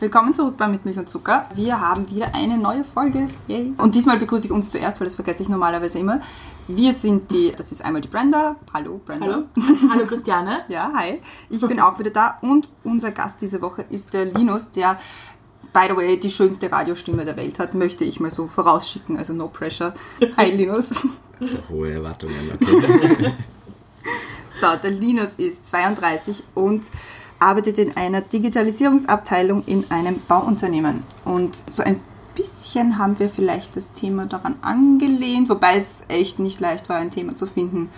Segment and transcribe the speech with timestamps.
[0.00, 1.46] Willkommen zurück bei Mit Milch und Zucker.
[1.54, 3.28] Wir haben wieder eine neue Folge.
[3.48, 3.74] Yay.
[3.76, 6.20] Und diesmal begrüße ich uns zuerst, weil das vergesse ich normalerweise immer.
[6.68, 8.56] Wir sind die, das ist einmal die Brenda.
[8.72, 9.26] Hallo Brenda.
[9.26, 9.44] Hallo.
[9.90, 10.60] Hallo Christiane.
[10.68, 11.20] Ja, hi.
[11.50, 14.98] Ich bin auch wieder da und unser Gast diese Woche ist der Linus, der
[15.74, 19.34] by the way die schönste Radiostimme der Welt hat, möchte ich mal so vorausschicken, also
[19.34, 19.92] no pressure.
[20.38, 21.06] Hi Linus.
[21.68, 23.34] Hohe Erwartungen, okay.
[24.62, 26.84] So, der Linus ist 32 und
[27.40, 31.02] arbeitet in einer Digitalisierungsabteilung in einem Bauunternehmen.
[31.24, 32.00] Und so ein
[32.34, 37.10] bisschen haben wir vielleicht das Thema daran angelehnt, wobei es echt nicht leicht war, ein
[37.10, 37.90] Thema zu finden,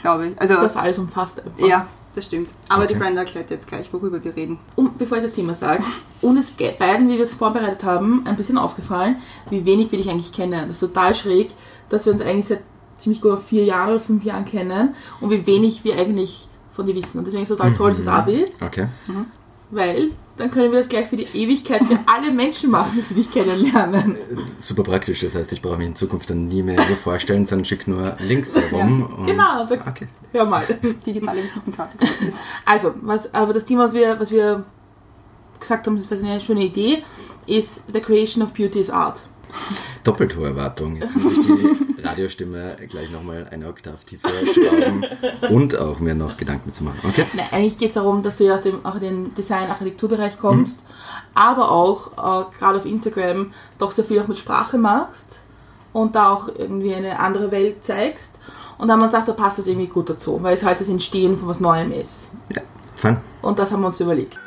[0.00, 0.40] glaube ich.
[0.40, 1.66] Also, Das alles umfasst einfach.
[1.66, 2.54] ja, das stimmt.
[2.68, 3.02] Aber die Okay.
[3.04, 4.58] Brenda erklärt jetzt gleich, worüber wir reden.
[4.74, 5.82] Und bevor ich das Thema sage,
[6.22, 9.16] uns ist beiden, wie wir es vorbereitet haben, ein bisschen aufgefallen,
[9.50, 10.68] wie wenig wir dich eigentlich kennen.
[10.68, 11.50] Das ist total schräg,
[11.90, 12.62] dass wir uns eigentlich seit
[12.98, 16.94] ziemlich gut vier Jahren oder fünf Jahren kennen und wie wenig wir eigentlich von dir
[16.94, 17.18] wissen.
[17.18, 18.86] Und deswegen ist es total toll, dass du da bist, Okay.
[19.70, 23.14] weil dann können wir das gleich für die Ewigkeit für alle Menschen machen, dass sie
[23.14, 24.16] dich kennenlernen.
[24.58, 27.64] Super praktisch, das heißt, ich brauche mich in Zukunft dann nie mehr nur vorstellen, sondern
[27.64, 29.02] schicke nur Links herum.
[29.18, 30.06] und- Genau, sagst, Okay.
[30.32, 30.62] hör mal.
[31.06, 31.96] Digitale Visitenkarte.
[32.66, 34.64] Also, was, aber das Thema, was wir, was wir
[35.58, 37.02] gesagt haben, das ist eine schöne Idee,
[37.46, 39.22] ist The Creation of Beauty is Art.
[40.04, 40.96] Doppelt hohe Erwartung.
[40.96, 45.04] Jetzt muss ich die Radiostimme gleich nochmal eine Oktav tiefer schrauben
[45.50, 47.00] und auch mir noch Gedanken zu machen.
[47.02, 47.26] Okay.
[47.34, 50.78] Na, eigentlich geht es darum, dass du ja aus dem auch den Design-Architekturbereich kommst,
[51.34, 55.40] aber auch äh, gerade auf Instagram doch sehr viel auch mit Sprache machst
[55.92, 58.38] und da auch irgendwie eine andere Welt zeigst.
[58.78, 60.80] Und dann haben wir uns gedacht, da passt das irgendwie gut dazu, weil es halt
[60.80, 62.30] das Entstehen von was Neuem ist.
[62.54, 62.62] Ja,
[62.94, 63.16] fein.
[63.40, 64.38] Und das haben wir uns überlegt.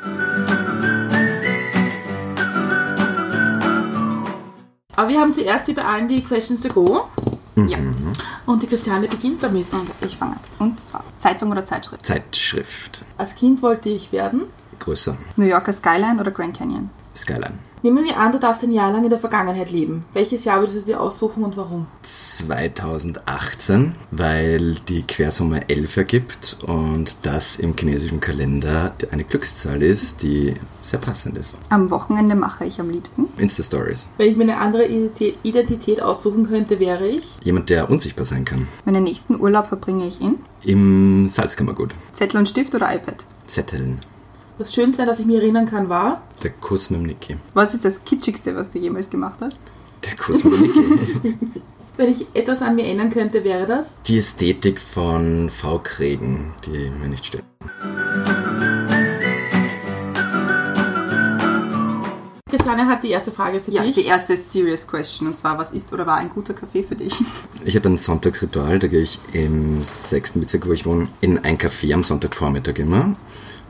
[5.10, 7.02] Wir haben zuerst bei allen die Questions to go.
[7.56, 7.78] Ja,
[8.46, 9.66] Und die Christiane beginnt damit.
[9.72, 10.40] okay, ich fange an.
[10.68, 12.06] Und zwar Zeitung oder Zeitschrift?
[12.06, 13.04] Zeitschrift.
[13.18, 14.42] Als Kind wollte ich werden.
[14.78, 15.16] Größer.
[15.36, 16.88] New Yorker Skyline oder Grand Canyon?
[17.20, 17.58] Skyline.
[17.82, 20.04] Nehmen wir an, du darfst ein Jahr lang in der Vergangenheit leben.
[20.12, 21.86] Welches Jahr würdest du dir aussuchen und warum?
[22.02, 30.52] 2018, weil die Quersumme 11 ergibt und das im chinesischen Kalender eine Glückszahl ist, die
[30.82, 31.54] sehr passend ist.
[31.70, 33.26] Am Wochenende mache ich am liebsten.
[33.38, 34.08] Insta-Stories.
[34.18, 37.38] Wenn ich mir eine andere Identität, Identität aussuchen könnte, wäre ich.
[37.42, 38.68] Jemand, der unsichtbar sein kann.
[38.84, 41.94] Meinen nächsten Urlaub verbringe ich in Im Salzkammergut.
[42.12, 43.16] Zettel und Stift oder iPad.
[43.46, 43.98] Zetteln.
[44.60, 46.20] Das Schönste, das ich mich erinnern kann, war.
[46.42, 47.36] Der Kuss mit dem Niki.
[47.54, 49.58] Was ist das kitschigste, was du jemals gemacht hast?
[50.04, 51.38] Der Kuss mit dem Niki.
[51.96, 53.96] Wenn ich etwas an mir ändern könnte, wäre das.
[54.06, 57.42] Die Ästhetik von V-Kriegen, die mir nicht steht.
[62.50, 63.94] Christiane hat die erste Frage für Ja, dich.
[63.94, 67.14] die erste Serious Question und zwar, was ist oder war ein guter Kaffee für dich?
[67.64, 71.56] Ich habe ein Sonntagsritual, da gehe ich im sechsten Bezirk, wo ich wohne, in ein
[71.56, 73.14] Café am Sonntagvormittag immer.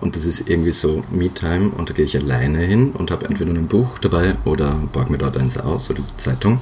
[0.00, 3.50] Und das ist irgendwie so Me-Time und da gehe ich alleine hin und habe entweder
[3.50, 6.58] ein Buch dabei oder borg mir dort eins aus oder die Zeitung.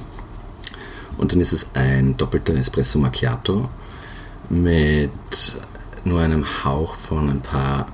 [1.17, 3.69] Und dann ist es ein doppelter Espresso Macchiato
[4.49, 5.11] mit
[6.03, 7.87] nur einem Hauch von ein paar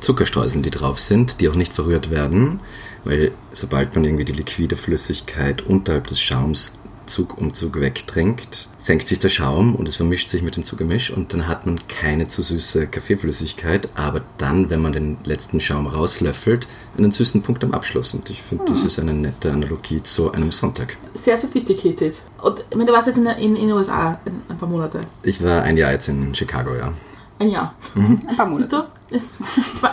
[0.00, 2.60] Zuckerstreuseln, die drauf sind, die auch nicht verrührt werden,
[3.04, 9.08] weil sobald man irgendwie die liquide Flüssigkeit unterhalb des Schaums Zug um Zug wegtrinkt, senkt
[9.08, 12.28] sich der Schaum und es vermischt sich mit dem Zugemisch und dann hat man keine
[12.28, 16.66] zu süße Kaffeeflüssigkeit, aber dann, wenn man den letzten Schaum rauslöffelt,
[16.96, 18.14] einen süßen Punkt am Abschluss.
[18.14, 20.96] Und ich finde, das ist eine nette Analogie zu einem Sonntag.
[21.14, 22.14] Sehr sophisticated.
[22.42, 25.00] Und ich meine, du warst jetzt in, den USA ein paar Monate.
[25.22, 26.92] Ich war ein Jahr jetzt in Chicago, ja.
[27.38, 27.74] Ein Jahr.
[27.96, 28.88] Ein paar Siehst Monate.
[29.10, 29.16] du?
[29.16, 29.40] Es,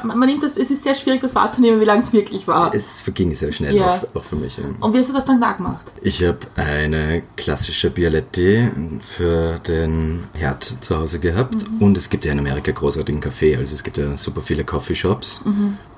[0.03, 2.73] man, nimmt das, es ist sehr schwierig, das wahrzunehmen, wie lange es wirklich war.
[2.73, 3.95] Es verging sehr schnell, Ja.
[3.95, 4.57] auch, auch für mich.
[4.57, 4.63] Ja.
[4.79, 5.85] Und wie hast du das dann da gemacht?
[6.01, 8.69] Ich habe eine klassische Bialetti
[9.01, 13.73] für den Herd zu Hause gehabt und es gibt ja in Amerika großartigen Kaffee, also
[13.75, 15.41] es gibt ja super viele Coffeeshops.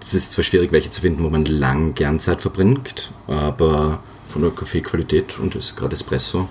[0.01, 4.41] Es ist zwar schwierig, welche zu finden, wo man lang gern Zeit verbringt, aber von
[4.41, 6.47] der Kaffeequalität und das gerade Espresso,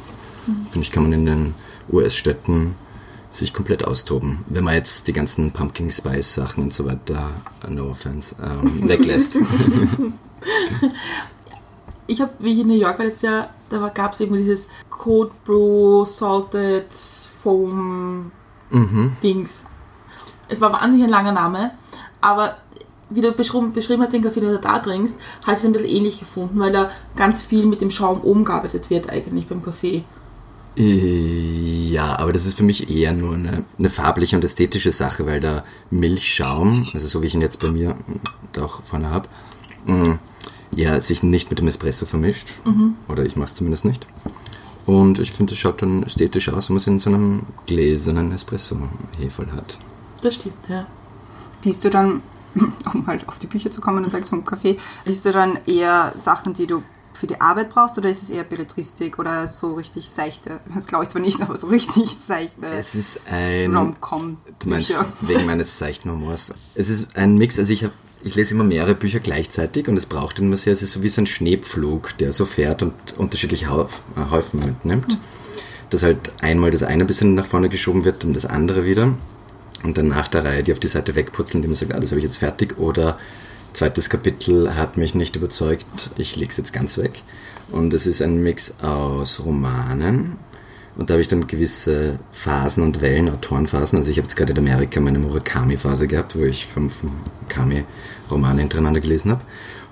[0.71, 1.55] finde ich, kann man in den
[1.91, 2.75] US-Städten
[3.33, 4.45] sich komplett austoben.
[4.49, 7.31] Wenn man jetzt die ganzen Pumpkin Spice Sachen und so weiter,
[7.69, 9.39] no offense, ähm, weglässt.
[12.07, 14.69] Ich habe, wie ich in New York war letztes Jahr, da gab es irgendwie dieses
[14.91, 18.31] Cold Brew Salted Foam
[19.23, 19.67] Dings.
[20.49, 21.73] Es war wahnsinnig ein langer Name,
[22.21, 22.59] aber
[23.15, 25.73] wie du beschrieben, beschrieben hast, den Kaffee, den du da trinkst, habe ich es ein
[25.73, 29.63] bisschen ähnlich gefunden, weil da ganz viel mit dem Schaum oben gearbeitet wird eigentlich beim
[29.63, 30.05] Kaffee.
[30.75, 35.41] Ja, aber das ist für mich eher nur eine, eine farbliche und ästhetische Sache, weil
[35.41, 37.95] der Milchschaum, also so wie ich ihn jetzt bei mir
[38.53, 39.29] da auch vorne habe,
[40.75, 42.49] ja, sich nicht mit dem Espresso vermischt.
[43.09, 44.07] Oder ich mache es zumindest nicht.
[44.87, 48.33] Und ich finde, es schaut dann ästhetisch aus, wenn man es in so einem gläsernen
[48.33, 49.79] Espresso-Hefe hat.
[50.23, 50.87] Das stimmt, ja.
[51.65, 52.23] Liest du dann,
[52.93, 56.13] um halt auf die Bücher zu kommen und weg zum Café, liest du dann eher
[56.19, 56.83] Sachen, die du
[57.15, 61.05] für die Arbeit brauchst oder ist es eher Belletristik oder so richtig seichte, das glaube
[61.05, 63.77] ich zwar nicht, aber so richtig seichte Es ist ein.
[63.77, 66.55] Rom-Com Du meinst wegen meines seichten Humors.
[66.75, 67.95] Es ist ein Mix, also ich habe
[68.25, 71.09] ich lese immer mehrere Bücher gleichzeitig und es braucht immer sehr, es ist so wie
[71.09, 75.19] so ein Schneepflug, der so fährt und unterschiedliche äh, Häufen mitnimmt.
[75.91, 79.15] Dass halt einmal das eine ein bisschen nach vorne geschoben wird, dann das andere wieder.
[79.83, 82.13] Und dann nach der Reihe die auf die Seite wegputzeln, indem man sagt, ah, das
[82.13, 82.79] habe ich jetzt fertig.
[82.79, 83.19] Oder
[83.73, 87.23] zweites Kapitel hat mich nicht überzeugt, ich lege es jetzt ganz weg.
[87.71, 90.39] Und es ist ein Mix aus Romanen,
[90.97, 93.99] und da habe ich dann gewisse Phasen und Wellen, Autorenphasen.
[93.99, 99.01] Also ich habe jetzt gerade in Amerika meine Murakami-Phase gehabt, wo ich fünf Murakami-Romane hintereinander
[99.01, 99.43] gelesen habe.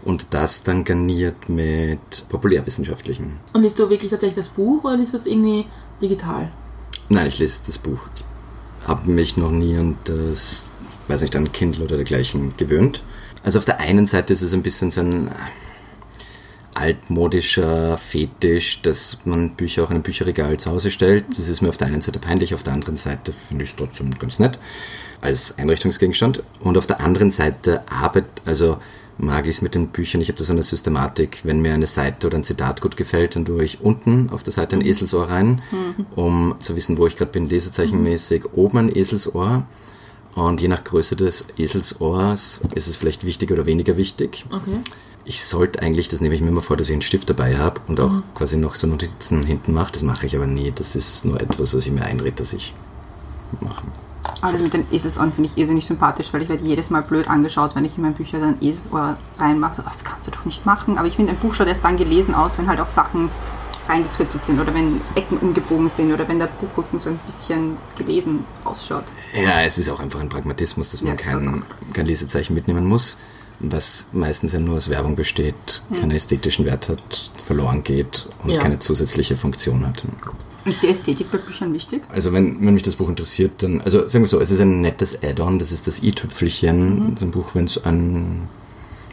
[0.02, 3.38] Und das dann garniert mit populärwissenschaftlichen.
[3.52, 5.66] Und liest du wirklich tatsächlich das Buch oder liest du es irgendwie
[6.00, 6.50] digital?
[7.08, 8.00] Nein, ich lese das Buch.
[8.16, 10.68] Ich habe mich noch nie an das,
[11.08, 13.02] weiß nicht, an Kindle oder dergleichen gewöhnt.
[13.42, 15.30] Also auf der einen Seite ist es ein bisschen so ein
[16.74, 21.26] altmodischer Fetisch, dass man Bücher auch in ein Bücherregal zu Hause stellt.
[21.36, 23.76] Das ist mir auf der einen Seite peinlich, auf der anderen Seite finde ich es
[23.76, 24.58] trotzdem ganz nett
[25.20, 26.42] als Einrichtungsgegenstand.
[26.60, 28.78] Und auf der anderen Seite Arbeit, also
[29.18, 30.20] mag ich es mit den Büchern.
[30.20, 33.36] Ich habe da so eine Systematik, wenn mir eine Seite oder ein Zitat gut gefällt,
[33.36, 35.60] dann tue ich unten auf der Seite ein Eselsohr rein,
[36.16, 38.54] um zu wissen, wo ich gerade bin, lesezeichenmäßig.
[38.54, 39.66] Oben ein Eselsohr.
[40.34, 44.46] Und je nach Größe des Eselsohrs ist es vielleicht wichtig oder weniger wichtig.
[44.50, 44.78] Okay.
[45.24, 47.80] Ich sollte eigentlich, das nehme ich mir immer vor, dass ich einen Stift dabei habe
[47.88, 49.92] und auch quasi noch so Notizen hinten mache.
[49.92, 50.72] Das mache ich aber nie.
[50.74, 52.74] Das ist nur etwas, was ich mir einrede, dass ich
[53.60, 53.82] mache.
[54.40, 57.28] Aber das mit den Eselsohren finde ich irrsinnig sympathisch, weil ich werde jedes Mal blöd
[57.28, 59.76] angeschaut, wenn ich in meine Bücher dann Eselsohr reinmache.
[59.76, 60.96] So, "Oh, das kannst du doch nicht machen.
[60.96, 63.28] Aber ich finde, ein Buch schaut erst dann gelesen aus, wenn halt auch Sachen
[63.90, 68.44] reingekritzelt sind oder wenn Ecken umgebogen sind oder wenn der Buchrücken so ein bisschen gelesen
[68.64, 69.04] ausschaut.
[69.34, 73.18] Ja, es ist auch einfach ein Pragmatismus, dass man Ja, kein, kein Lesezeichen mitnehmen muss,
[73.58, 78.58] was meistens ja nur aus Werbung besteht, keinen ästhetischen Wert hat, verloren geht und Ja.
[78.58, 80.04] keine zusätzliche Funktion hat.
[80.64, 82.02] Ist die Ästhetik bei Büchern wichtig?
[82.10, 84.80] Also wenn, wenn mich das Buch interessiert, dann, also sagen wir so, es ist ein
[84.82, 88.46] nettes Add-on, das ist das i-Tüpfelchen, so ein Buch, wenn es ein,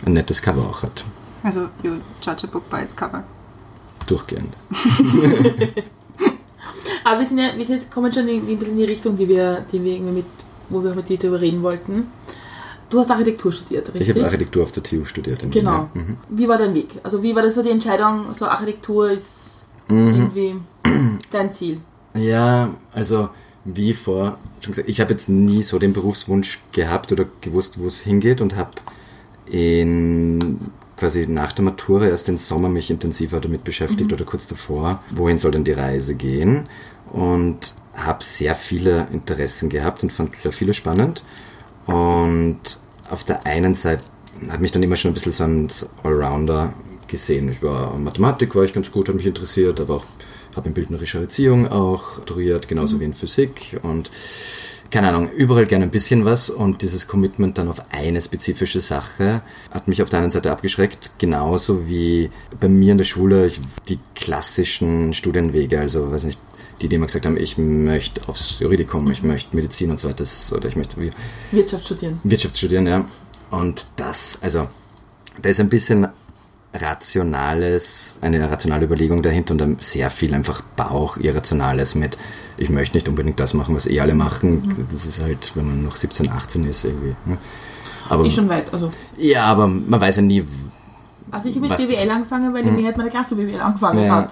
[0.05, 1.03] ein nettes Cover auch hat,
[1.43, 3.23] Also, you judge a book by its cover.
[4.09, 4.53] Durchgehend.
[7.03, 9.15] Aber wir sind ja, wir sind jetzt kommen schon in, ein bisschen in die Richtung,
[9.15, 10.25] die wir, die wir irgendwie mit,
[10.69, 12.07] wo wir mit dir darüber reden wollten.
[12.89, 14.01] Du hast Architektur studiert, richtig?
[14.01, 15.43] Ich habe Architektur auf der TU studiert.
[15.51, 15.89] Genau.
[15.93, 16.17] Mhm.
[16.29, 16.99] Wie war dein Weg?
[17.03, 19.53] Also wie war das so die Entscheidung, so Architektur ist
[19.89, 20.07] Mhm.
[20.07, 20.55] irgendwie
[21.31, 21.79] dein Ziel?
[22.13, 23.29] Ja, also
[23.63, 27.87] wie vor schon gesagt, ich habe jetzt nie so den Berufswunsch gehabt oder gewusst, wo
[27.87, 28.71] es hingeht und habe
[29.49, 30.59] in
[30.97, 35.39] quasi nach der Matura erst den Sommer mich intensiver damit beschäftigt oder kurz davor, wohin
[35.39, 36.67] soll denn die Reise gehen?
[37.11, 41.23] Und habe sehr viele Interessen gehabt und fand sehr viele spannend.
[41.85, 42.59] Und
[43.09, 44.03] auf der einen Seite
[44.49, 45.69] hat mich dann immer schon ein bisschen so ein
[46.03, 46.73] Allrounder
[47.07, 47.49] gesehen.
[47.49, 50.03] Ich war Mathematik, war ich ganz gut, hat mich interessiert, aber auch
[50.57, 53.79] habe in bildnerischer Erziehung auch maturiert, genauso wie in Physik.
[53.83, 54.11] Und
[54.89, 59.41] keine Ahnung, überall gerne ein bisschen was und dieses Commitment dann auf eine spezifische Sache
[59.71, 62.29] hat mich auf der einen Seite abgeschreckt, genauso wie
[62.59, 63.51] bei mir in der Schule
[63.89, 66.39] die klassischen Studienwege, also weiß nicht,
[66.81, 70.25] die, die immer gesagt haben, ich möchte aufs Juridikum, ich möchte Medizin und so weiter,
[70.55, 71.11] oder ich möchte wie,
[71.51, 72.19] Wirtschaft studieren.
[72.23, 73.05] Wirtschaft studieren, ja.
[73.49, 74.67] Und das, also,
[75.41, 76.07] da ist ein bisschen
[76.73, 82.17] rationales, eine rationale Überlegung dahinter und dann sehr viel einfach Bauch, Irrationales mit,
[82.57, 84.87] ich möchte nicht unbedingt das machen, was eh alle machen.
[84.91, 87.15] Das ist halt, wenn man noch 17, 18 ist irgendwie.
[87.25, 87.37] Ne?
[88.09, 88.71] Aber, Ist schon weit.
[88.73, 90.45] Also, ja, aber man weiß ja nie,
[91.29, 94.15] also ich habe mit BWL angefangen, weil die Mehrheit meiner Klasse BWL angefangen Ja.
[94.15, 94.29] hat.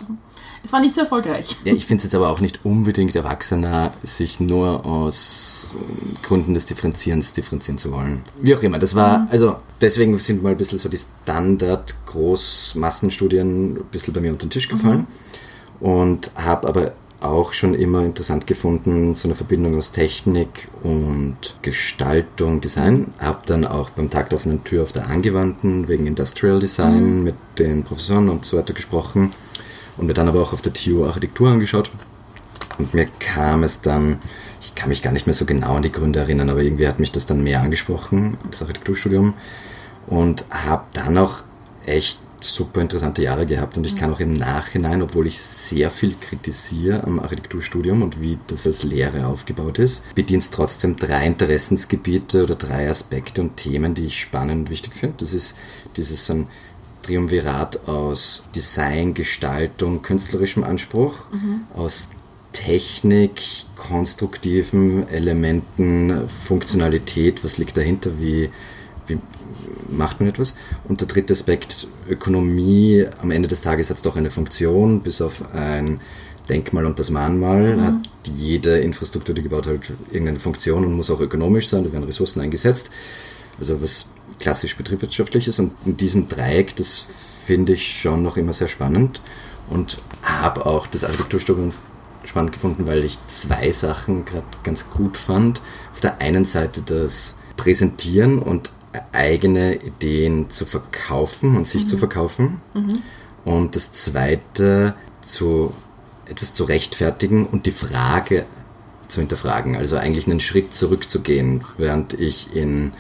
[0.66, 1.58] Es war nicht so erfolgreich.
[1.64, 5.76] Ja, ich finde es jetzt aber auch nicht unbedingt erwachsener, sich nur aus äh,
[6.26, 8.24] Gründen des Differenzierens differenzieren zu wollen.
[8.42, 13.84] Wie auch immer, das war, also deswegen sind mal ein bisschen so die Standard-Großmassenstudien ein
[13.92, 15.06] bisschen bei mir unter den Tisch gefallen
[15.80, 22.60] und habe aber auch schon immer interessant gefunden, so eine Verbindung aus Technik und Gestaltung,
[22.60, 23.14] Design.
[23.20, 27.36] Habe dann auch beim Tag der offenen Tür auf der Angewandten wegen Industrial Design mit
[27.60, 29.32] den Professoren und so weiter gesprochen
[29.98, 31.92] und mir dann aber auch auf der TU Architektur angeschaut.
[32.78, 34.20] Und mir kam es dann,
[34.60, 37.00] ich kann mich gar nicht mehr so genau an die Gründe erinnern, aber irgendwie hat
[37.00, 39.34] mich das dann mehr angesprochen, das Architekturstudium.
[40.08, 41.44] Und habe dann auch
[41.86, 46.16] echt super interessante Jahre gehabt und ich kann auch im Nachhinein, obwohl ich sehr viel
[46.20, 52.44] kritisiere am Architekturstudium und wie das als Lehre aufgebaut ist, bedient es trotzdem drei Interessensgebiete
[52.44, 55.16] oder drei Aspekte und Themen, die ich spannend und wichtig finde.
[55.18, 55.58] Das ist
[55.98, 56.48] dieses so ein
[57.06, 61.20] Triumvirat aus Design, Gestaltung, künstlerischem Anspruch,
[61.76, 62.10] aus
[62.52, 63.42] Technik,
[63.76, 68.50] konstruktiven Elementen, Funktionalität, was liegt dahinter, wie,
[69.08, 69.20] wie
[69.90, 70.56] macht man etwas?
[70.88, 75.22] Und der dritte Aspekt, Ökonomie, am Ende des Tages hat es doch eine Funktion, bis
[75.22, 76.00] auf ein
[76.50, 81.20] Denkmal und das Mahnmal hat jede Infrastruktur, die gebaut wird, irgendeine Funktion und muss auch
[81.20, 82.92] ökonomisch sein, da werden Ressourcen eingesetzt.
[83.60, 87.06] Also was klassisch betriebswirtschaftliches und in diesem Dreieck, das
[87.46, 89.22] finde ich schon noch immer sehr spannend
[89.70, 91.74] und habe auch das Architekturstudium
[92.24, 95.62] spannend gefunden, weil ich zwei Sachen gerade ganz gut fand.
[95.94, 98.72] Auf der einen Seite das Präsentieren und
[99.12, 102.62] eigene Ideen zu verkaufen und sich zu verkaufen.
[103.44, 105.74] Und das zweite zu
[106.26, 108.46] etwas zu rechtfertigen und die Frage
[109.08, 109.76] zu hinterfragen.
[109.76, 112.94] Also eigentlich einen Schritt zurückzugehen, während ich in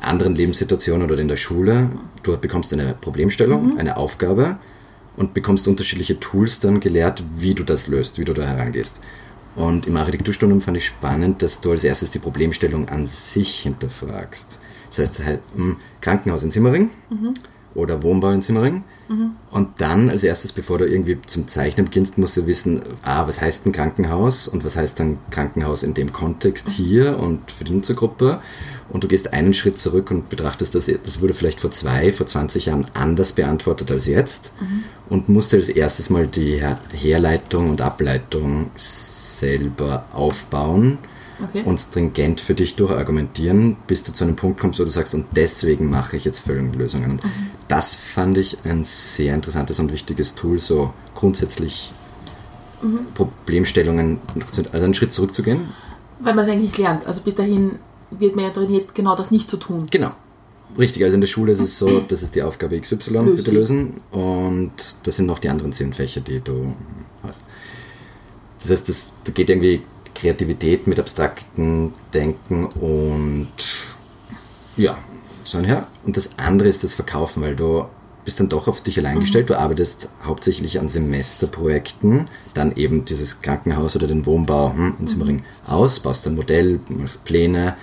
[0.00, 1.90] anderen Lebenssituationen oder in der Schule,
[2.22, 4.58] du bekommst eine Problemstellung, eine Aufgabe
[5.16, 9.00] und bekommst unterschiedliche Tools dann gelehrt, wie du das löst, wie du da herangehst.
[9.56, 14.60] Und im Architekturstudium fand ich spannend, dass du als erstes die Problemstellung an sich hinterfragst.
[14.90, 16.90] Das heißt, halt, hm, Krankenhaus in Simmering
[17.74, 18.84] oder Wohnbau in Simmering.
[19.50, 23.40] Und dann als erstes, bevor du irgendwie zum Zeichnen beginnst, musst du wissen, ah, was
[23.40, 27.72] heißt ein Krankenhaus und was heißt ein Krankenhaus in dem Kontext hier und für die
[27.72, 28.40] Nutzergruppe.
[28.90, 32.26] Und du gehst einen Schritt zurück und betrachtest das, das wurde vielleicht vor zwei, vor
[32.26, 34.52] 20 Jahren anders beantwortet als jetzt
[35.10, 40.98] und musst als erstes mal die Her Herleitung und Ableitung selber aufbauen
[41.40, 41.62] Okay.
[41.64, 45.26] und stringent für dich durchargumentieren, bis du zu einem Punkt kommst, wo du sagst, und
[45.36, 47.12] deswegen mache ich jetzt folgende Lösungen.
[47.12, 47.22] Und
[47.68, 51.92] das fand ich ein sehr interessantes und wichtiges Tool, so grundsätzlich
[53.14, 54.18] Problemstellungen,
[54.72, 55.68] also einen Schritt zurückzugehen.
[56.18, 57.06] Weil man es eigentlich lernt.
[57.06, 57.76] Also bis dahin
[58.10, 59.86] wird man ja trainiert, genau das nicht zu tun.
[59.90, 60.12] Genau.
[60.78, 63.30] Richtig, also in der Schule ist es so, das ist die Aufgabe XY, Löse.
[63.32, 64.02] bitte lösen.
[64.10, 64.72] Und
[65.02, 66.74] das sind noch die anderen zehn Fächer, die du
[67.22, 67.42] hast.
[68.60, 69.82] Das heißt, das, da geht irgendwie
[70.14, 73.48] Kreativität mit abstrakten Denken und
[74.76, 74.98] ja,
[75.44, 75.86] so einher.
[76.04, 77.86] Und das andere ist das Verkaufen, weil du
[78.28, 79.48] bist dann doch auf dich allein gestellt.
[79.48, 85.44] Du arbeitest hauptsächlich an Semesterprojekten, dann eben dieses Krankenhaus oder den Wohnbau hm, in Simmering
[85.66, 87.74] aus, baust ein Modell, machst Pläne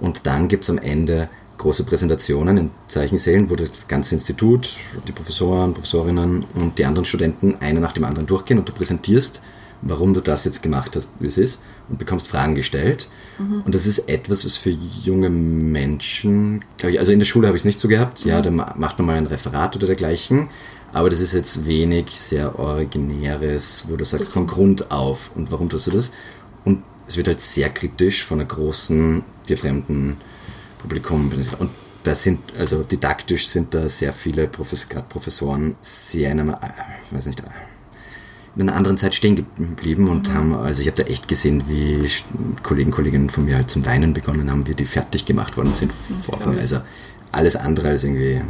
[0.00, 4.72] und dann gibt es am Ende große Präsentationen in Zeichensälen, wo das ganze Institut,
[5.06, 9.42] die Professoren, Professorinnen und die anderen Studenten einer nach dem anderen durchgehen und du präsentierst,
[9.80, 13.08] warum du das jetzt gemacht hast, wie es ist und bekommst Fragen gestellt.
[13.38, 17.56] Und das ist etwas, was für junge Menschen, glaube ich, also in der Schule habe
[17.56, 20.48] ich es nicht so gehabt, ja, da ma- macht man mal ein Referat oder dergleichen,
[20.92, 25.68] aber das ist jetzt wenig sehr originäres, wo du sagst, von Grund auf und warum
[25.68, 26.12] tust du das?
[26.64, 30.16] Und es wird halt sehr kritisch von einer großen, dir fremden
[30.78, 31.30] Publikum.
[31.58, 31.70] Und
[32.04, 37.14] da sind, also didaktisch sind da sehr viele Profes gerade Professoren sehr in einer, äh,
[37.14, 37.42] weiß nicht,
[38.56, 42.08] in einer anderen Zeit stehen geblieben und haben, also ich habe da echt gesehen, wie
[42.62, 45.92] Kollegen, Kolleginnen von mir halt zum Weinen begonnen haben, wie die fertig gemacht worden sind
[46.24, 46.60] vor von mir.
[46.60, 46.78] Also
[47.32, 48.40] alles andere als irgendwie.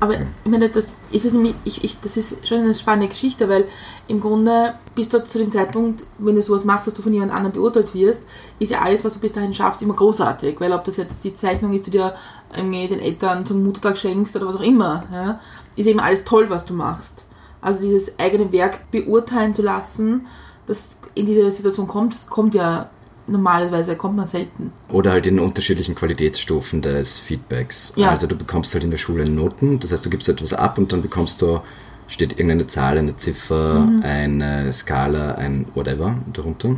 [0.00, 3.48] Aber ich meine, das ist es nämlich, ich, ich, das ist schon eine spannende Geschichte,
[3.48, 3.66] weil
[4.08, 7.32] im Grunde bis dort zu dem Zeitpunkt, wenn du sowas machst, dass du von jemand
[7.32, 8.24] anderem beurteilt wirst,
[8.58, 10.58] ist ja alles, was du bis dahin schaffst, immer großartig.
[10.58, 12.14] Weil ob das jetzt die Zeichnung ist, die du dir
[12.56, 15.40] den Eltern zum Muttertag schenkst oder was auch immer, ja,
[15.76, 17.26] ist eben alles toll, was du machst.
[17.60, 20.26] Also dieses eigene Werk beurteilen zu lassen,
[20.66, 22.88] das in diese Situation kommt, kommt ja
[23.26, 24.72] normalerweise kommt man selten.
[24.88, 27.92] Oder halt in unterschiedlichen Qualitätsstufen des Feedbacks.
[27.96, 28.10] Ja.
[28.10, 30.92] Also du bekommst halt in der Schule Noten, das heißt, du gibst etwas ab und
[30.92, 31.60] dann bekommst du,
[32.08, 36.76] steht irgendeine Zahl, eine Ziffer, eine Skala, ein whatever darunter.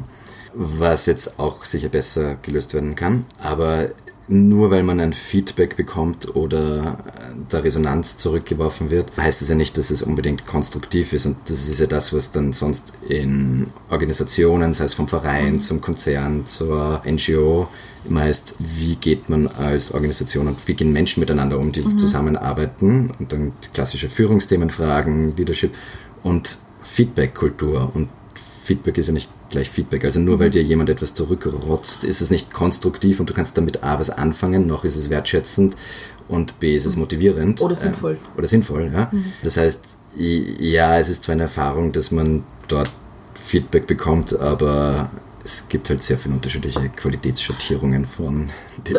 [0.55, 3.25] Was jetzt auch sicher besser gelöst werden kann.
[3.39, 3.89] Aber
[4.33, 6.99] nur weil man ein Feedback bekommt oder
[7.51, 11.27] da Resonanz zurückgeworfen wird, heißt es ja nicht, dass es unbedingt konstruktiv ist.
[11.27, 15.81] Und das ist ja das, was dann sonst in Organisationen, sei es vom Verein zum
[15.81, 17.69] Konzern, zur NGO,
[18.09, 23.12] immer heißt, wie geht man als Organisation und wie gehen Menschen miteinander um, die zusammenarbeiten.
[23.19, 25.75] Und dann klassische Führungsthemen, Fragen, Leadership
[26.23, 27.91] und Feedback-Kultur.
[27.95, 28.09] Und
[28.65, 30.04] Feedback ist ja nicht gleich Feedback.
[30.04, 33.85] Also nur weil dir jemand etwas zurückrotzt, ist es nicht konstruktiv und du kannst damit
[33.85, 35.76] A was anfangen, noch ist es wertschätzend
[36.26, 37.61] und B ist es motivierend.
[37.61, 38.14] Oder sinnvoll.
[38.14, 39.11] Äh, oder sinnvoll, ja.
[39.44, 39.85] Das heißt,
[40.16, 42.90] ja, es ist zwar eine Erfahrung, dass man dort
[43.35, 45.11] Feedback bekommt, aber
[45.44, 48.49] es gibt halt sehr viele unterschiedliche Qualitätsschattierungen von
[48.88, 48.97] dem,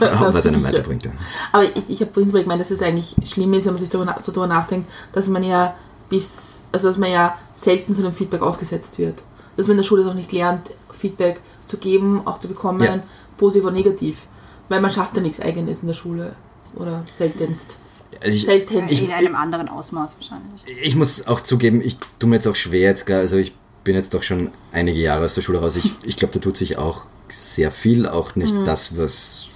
[0.00, 1.04] was einem weiterbringt.
[1.04, 1.12] Ja.
[1.52, 4.16] Aber ich, ich habe prinzipiell gemeint, dass es eigentlich schlimm ist, wenn man sich darüber,
[4.22, 5.74] so darüber nachdenkt, dass man ja
[6.08, 9.22] bis, also dass man ja selten zu dem Feedback ausgesetzt wird.
[9.56, 13.00] Dass man in der Schule auch nicht lernt, Feedback zu geben, auch zu bekommen, Ja.
[13.38, 14.26] positiv oder negativ.
[14.68, 16.34] Weil man schafft ja nichts Eigenes in der Schule.
[16.76, 17.76] Oder seltenst.
[18.22, 18.92] Also ich, Seltenst.
[18.92, 20.62] Ich- in einem anderen Ausmaß wahrscheinlich.
[20.82, 23.94] ich muss auch zugeben, ich tue mir jetzt auch schwer jetzt gerade, also ich bin
[23.96, 25.76] jetzt doch schon einige Jahre aus der Schule raus.
[25.76, 29.46] Ich, ich glaube, da tut sich auch sehr viel, auch nicht das, was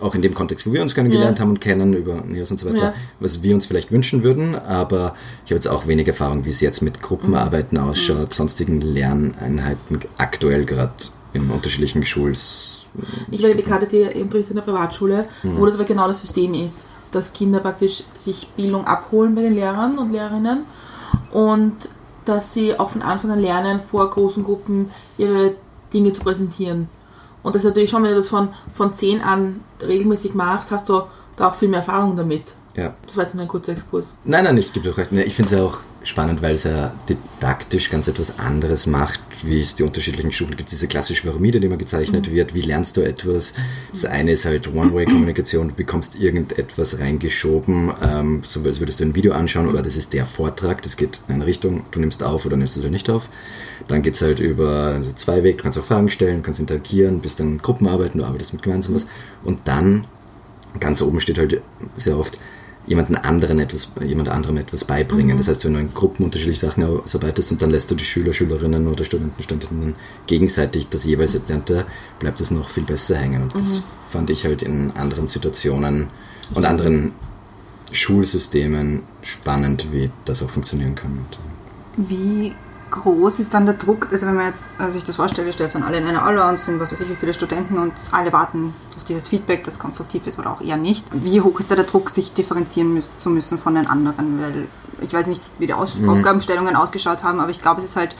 [0.00, 1.42] auch in dem Kontext, wo wir uns kennengelernt Ja.
[1.42, 2.94] haben und kennen über Neos und so weiter, Ja.
[3.20, 5.14] was wir uns vielleicht wünschen würden, aber
[5.44, 10.64] ich habe jetzt auch wenig Erfahrung, wie es jetzt mit Gruppenarbeiten ausschaut, sonstigen Lerneinheiten aktuell
[10.64, 10.92] gerade
[11.32, 12.86] in unterschiedlichen Schuls.
[13.30, 15.58] Ich werde gerade die unterrichte in der Privatschule, Mhm.
[15.58, 19.54] wo das aber genau das System ist, dass Kinder praktisch sich Bildung abholen bei den
[19.54, 20.60] Lehrern und Lehrerinnen
[21.32, 21.74] und
[22.24, 25.54] dass sie auch von Anfang an lernen, vor großen Gruppen ihre
[25.92, 26.88] Dinge zu präsentieren.
[27.46, 30.88] Und das ist natürlich schon, wenn du das von, von 10 an regelmäßig machst, hast
[30.88, 31.02] du
[31.36, 32.56] da auch viel mehr Erfahrung damit.
[32.76, 32.94] Ja.
[33.06, 34.14] Das war jetzt nur ein kurzer Exkurs.
[34.24, 35.10] Nein, nein, ich gebe doch recht.
[35.10, 39.60] Ich finde es ja auch spannend, weil es ja didaktisch ganz etwas anderes macht, wie
[39.60, 40.70] es die unterschiedlichen Stufen gibt.
[40.70, 42.54] Diese klassische Pyramide, die immer gezeichnet wird.
[42.54, 43.54] Wie lernst du etwas?
[43.92, 45.68] Das eine ist halt One-Way-Kommunikation.
[45.68, 50.12] Du bekommst irgendetwas reingeschoben, ähm, so als würdest du ein Video anschauen oder das ist
[50.12, 50.82] der Vortrag.
[50.82, 51.84] Das geht in eine Richtung.
[51.90, 53.30] Du nimmst auf oder nimmst es halt nicht auf.
[53.88, 55.56] Dann geht es halt über also zwei Wege.
[55.56, 59.06] Du kannst auch Fragen stellen, kannst interagieren, bist dann Gruppenarbeiten, du arbeitest mit gemeinsam was.
[59.42, 60.04] Und dann
[60.78, 61.60] ganz oben steht halt
[61.96, 62.38] sehr oft
[62.86, 65.36] jemanden anderen etwas, jemand anderem etwas beibringen.
[65.36, 68.32] Das heißt, wenn du in Gruppen unterschiedliche Sachen ausarbeitest und dann lässt du die Schüler,
[68.32, 69.94] Schülerinnen oder Studenten, Studentinnen
[70.26, 71.84] gegenseitig das jeweils Erlernte,
[72.18, 73.42] bleibt das noch viel besser hängen.
[73.42, 76.08] Und das fand ich halt in anderen Situationen
[76.54, 77.12] und anderen
[77.92, 81.12] Schulsystemen spannend, wie das auch funktionieren kann.
[81.18, 82.54] Und, Wie
[82.90, 84.08] groß ist dann der Druck?
[84.10, 86.48] Also wenn man jetzt äh, sich das vorstellt, wir stellen dann alle in einer Aula
[86.48, 89.78] und sind was weiß ich wie viele Studenten und alle warten auf dieses Feedback, das
[89.78, 91.06] konstruktiv ist oder auch eher nicht.
[91.12, 94.40] Wie hoch ist da der Druck, sich differenzieren müssen, zu müssen von den anderen?
[94.40, 94.68] Weil
[95.02, 98.16] ich weiß nicht, wie die Aus Aufgabenstellungen ausgeschaut haben, aber ich glaube, es ist halt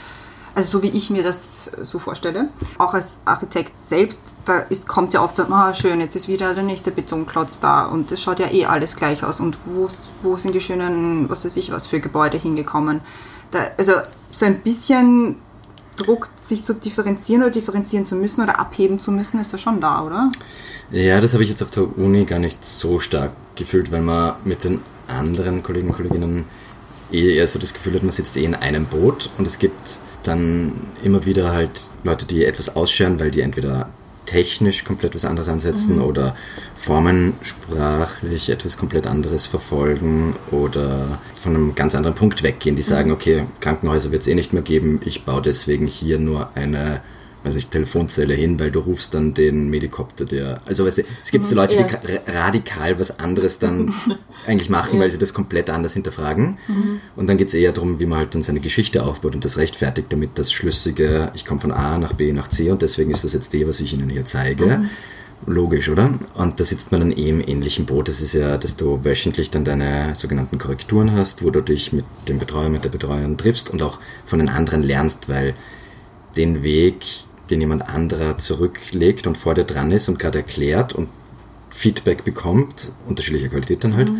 [0.57, 2.49] also so wie ich mir das so vorstelle.
[2.79, 6.55] Auch als Architekt selbst, da ist, kommt ja oft so, ah schön, jetzt ist wieder
[6.55, 9.91] der nächste Betonklotz da und es schaut ja eh alles gleich aus und wo,
[10.23, 13.02] wo sind die schönen, was weiß ich, was für Gebäude hingekommen.
[13.50, 13.93] Da, also
[14.39, 15.37] so ein bisschen
[15.97, 19.81] Druck, sich zu differenzieren oder differenzieren zu müssen oder abheben zu müssen, ist da schon
[19.81, 20.31] da, oder?
[20.91, 24.35] Ja, das habe ich jetzt auf der Uni gar nicht so stark gefühlt, weil man
[24.45, 26.45] mit den anderen Kollegen und Kolleginnen
[27.11, 30.01] eh eher so das Gefühl hat, man sitzt eh in einem Boot und es gibt
[30.23, 30.73] dann
[31.03, 33.89] immer wieder halt Leute, die etwas ausscheren, weil die entweder
[34.26, 36.36] technisch komplett was anderes ansetzen oder
[36.75, 43.45] formensprachlich etwas komplett anderes verfolgen oder von einem ganz anderen Punkt weggehen, die sagen, okay,
[43.60, 47.00] Krankenhäuser wird es eh nicht mehr geben, ich baue deswegen hier nur eine
[47.47, 50.59] weiß ich, Telefonzelle hin, weil du rufst dann den Medikopter, der.
[50.67, 52.21] Also weißt du, es gibt so Leute, die ja.
[52.35, 53.95] ra- radikal was anderes dann
[54.47, 56.59] eigentlich machen, weil sie das komplett anders hinterfragen.
[57.15, 59.56] Und dann geht es eher darum, wie man halt dann seine Geschichte aufbaut und das
[59.56, 63.25] rechtfertigt, damit das Schlüssige, ich komme von A nach B nach C und deswegen ist
[63.25, 64.82] das jetzt D, was ich Ihnen hier zeige.
[65.47, 66.15] Logisch, oder?
[66.35, 68.09] Und da sitzt man dann eh im ähnlichen Boot.
[68.09, 72.06] Das ist ja, dass du wöchentlich dann deine sogenannten Korrekturen hast, wo du dich mit
[72.26, 75.54] dem Betreuer, mit der Betreuerin triffst und auch von den anderen lernst, weil
[76.39, 77.04] den Weg,
[77.50, 81.09] den jemand anderer zurücklegt und vor dir dran ist und gerade erklärt und
[81.71, 84.11] Feedback bekommt, unterschiedlicher Qualität dann halt,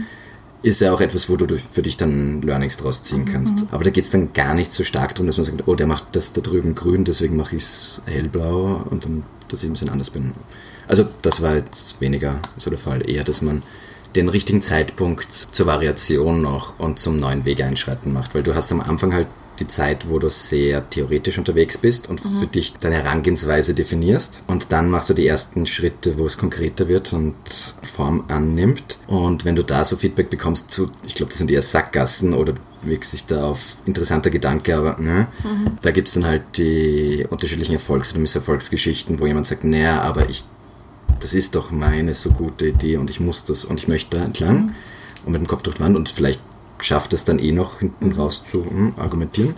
[0.63, 3.67] ist ja auch etwas, wo du für dich dann Learnings draus ziehen kannst.
[3.71, 5.87] Aber da geht es dann gar nicht so stark darum, dass man sagt, oh, der
[5.87, 9.73] macht das da drüben grün, deswegen mache ich es hellblau und dann, dass ich ein
[9.73, 10.33] bisschen anders bin.
[10.89, 13.09] Also das war jetzt weniger so der Fall.
[13.09, 13.63] Eher, dass man
[14.15, 18.35] den richtigen Zeitpunkt zur Variation noch und zum neuen Weg einschreiten macht.
[18.35, 22.21] Weil du hast am Anfang halt die Zeit, wo du sehr theoretisch unterwegs bist und
[22.21, 24.45] für dich deine Herangehensweise definierst.
[24.47, 27.35] Und dann machst du die ersten Schritte, wo es konkreter wird und
[27.83, 28.99] Form annimmt.
[29.07, 32.55] Und wenn du da so Feedback bekommst, zu, ich glaube, das sind eher Sackgassen oder
[32.83, 35.27] bewegst dich da auf interessanter Gedanke, aber ne,
[35.83, 40.29] da gibt es dann halt die unterschiedlichen Erfolgs- oder Misserfolgsgeschichten, wo jemand sagt, naja, aber
[40.29, 40.45] ich
[41.21, 44.25] das ist doch meine so gute Idee und ich muss das und ich möchte da
[44.25, 44.75] entlang
[45.25, 46.41] und mit dem Kopf durch die Wand und vielleicht
[46.81, 49.55] schafft es dann eh noch hinten raus zu hm, argumentieren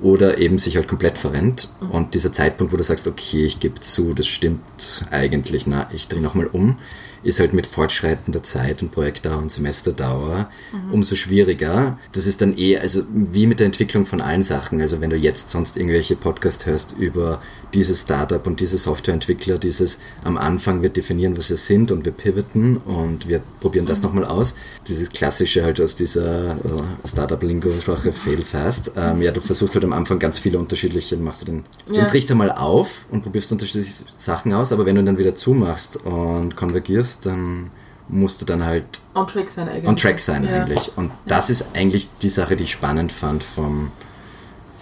[0.00, 3.80] oder eben sich halt komplett verrennt und dieser Zeitpunkt, wo du sagst, okay, ich gebe
[3.80, 6.76] zu, das stimmt eigentlich, na, ich drehe nochmal um,
[7.22, 10.50] ist halt mit fortschreitender Zeit und Projektdauer und Semesterdauer
[10.92, 11.98] umso schwieriger.
[12.12, 14.80] Das ist dann eh, also wie mit der Entwicklung von allen Sachen.
[14.80, 17.42] Also wenn du jetzt sonst irgendwelche Podcasts hörst über
[17.74, 22.12] dieses Startup und diese Softwareentwickler, dieses am Anfang wir definieren, was wir sind und wir
[22.12, 24.54] pivoten und wir probieren das nochmal aus.
[24.86, 26.58] Dieses klassische halt aus dieser äh,
[27.06, 28.92] Startup-Lingo-Sprache fail fast.
[28.96, 32.04] Ähm, ja, du versuchst halt am Anfang ganz viele unterschiedliche, dann machst du den, Ja.
[32.04, 35.96] den Trichter mal auf und probierst unterschiedliche Sachen aus, aber wenn du dann wieder zumachst
[36.04, 37.70] und konvergierst, dann
[38.08, 39.86] musst du dann halt On track sein eigentlich.
[39.86, 40.62] on track sein Ja.
[40.62, 40.90] eigentlich.
[40.96, 43.90] Und das ist eigentlich die Sache, die ich spannend fand vom,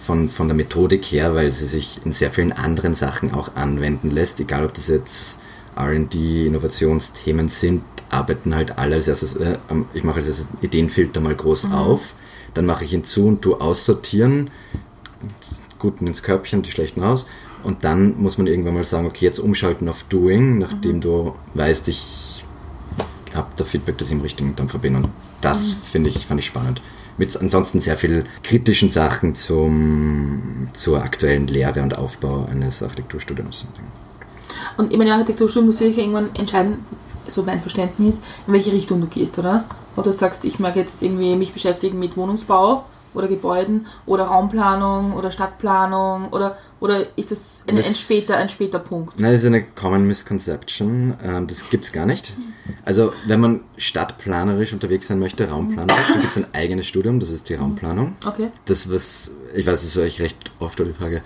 [0.07, 4.09] von, von der Methodik her, weil sie sich in sehr vielen anderen Sachen auch anwenden
[4.09, 5.41] lässt, egal ob das jetzt
[5.77, 6.15] RD,
[6.47, 9.57] Innovationsthemen sind, arbeiten halt alle als erstes, äh,
[9.93, 12.15] ich mache als erstes Ideenfilter mal groß auf,
[12.53, 14.49] dann mache ich ihn zu und tu aussortieren,
[15.77, 17.27] guten ins Körbchen, die schlechten raus.
[17.63, 21.89] Und dann muss man irgendwann mal sagen, okay, jetzt umschalten auf Doing, nachdem du weißt,
[21.89, 22.45] ich
[23.35, 24.95] habe da Feedback, das ich im richtigen Dampfer bin.
[24.95, 25.09] Und
[25.41, 26.81] das finde ich, fand ich spannend.
[27.17, 33.65] Mit ansonsten sehr viel kritischen Sachen zum, zur aktuellen Lehre und Aufbau eines Architekturstudiums.
[34.77, 36.85] Und ich meine, Architekturstudium muss sich irgendwann entscheiden,
[37.27, 39.65] so mein Verständnis, in welche Richtung du gehst, oder?
[39.95, 42.85] Du sagst, ich mag jetzt irgendwie mich beschäftigen mit Wohnungsbau
[43.17, 48.79] oder Gebäuden oder Raumplanung oder Stadtplanung oder, oder ist das ein, ein, später, ein später
[48.79, 49.19] Punkt?
[49.19, 51.15] Nein, das ist eine Common Misconception.
[51.23, 52.33] Ähm, das gibt es gar nicht.
[52.85, 57.31] Also, wenn man stadtplanerisch unterwegs sein möchte, raumplanerisch, dann gibt es ein eigenes Studium, das
[57.31, 58.15] ist die Raumplanung.
[58.25, 58.49] Okay.
[58.65, 61.23] Das, was, ich weiß, das ist euch recht oft die Frage,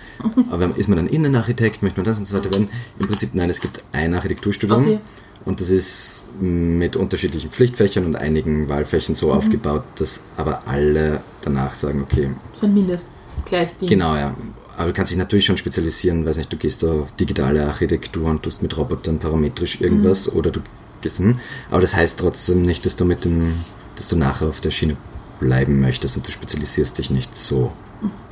[0.50, 2.68] aber ist man dann Innenarchitekt, möchte man das und so weiter werden?
[2.98, 5.00] Im Prinzip, nein, es gibt ein Architekturstudium Okay.
[5.44, 9.16] Und das ist mit unterschiedlichen Pflichtfächern und einigen Wahlfächern Mhm.
[9.16, 13.08] so aufgebaut, dass aber alle danach sagen, okay, So ein Mindest.
[13.44, 13.88] Gleich Ding.
[13.88, 14.34] Genau, ja.
[14.76, 18.42] Aber du kannst dich natürlich schon spezialisieren, weiß nicht, du gehst auf digitale Architektur und
[18.42, 20.38] tust mit Robotern parametrisch irgendwas Mhm.
[20.38, 20.60] oder du
[21.00, 21.38] gehst, hm.
[21.70, 23.54] aber das heißt trotzdem nicht, dass du mit dem,
[23.96, 24.96] dass du nachher auf der Schiene
[25.40, 27.72] bleiben möchtest und du spezialisierst dich nicht so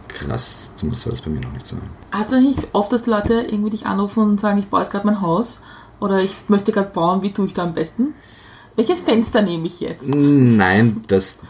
[0.09, 0.73] krass.
[0.77, 1.77] Zumindest war das bei mir noch nicht so.
[2.13, 4.91] Hast du nicht oft, dass die Leute irgendwie dich anrufen und sagen, ich baue jetzt
[4.93, 5.61] gerade mein Haus
[6.01, 8.15] oder ich möchte gerade bauen, wie tue ich da am besten?
[8.77, 10.09] Welches Fenster nehme ich jetzt?
[10.09, 11.41] Nein, das,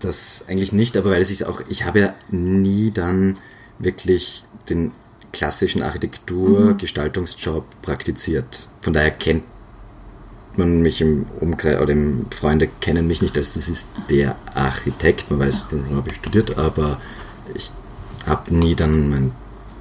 [0.00, 3.36] das eigentlich nicht, aber weil es sich auch, ich habe ja nie dann
[3.78, 4.92] wirklich den
[5.32, 8.68] klassischen Architektur-Gestaltungsjob praktiziert.
[8.80, 9.44] Von daher kennt
[10.56, 15.30] man mich im Umkreis, oder im Freunde kennen mich nicht als das ist der Architekt.
[15.30, 17.00] Man weiß, dann habe ich studiert, aber
[17.54, 17.70] ich
[18.26, 19.32] habe nie dann mein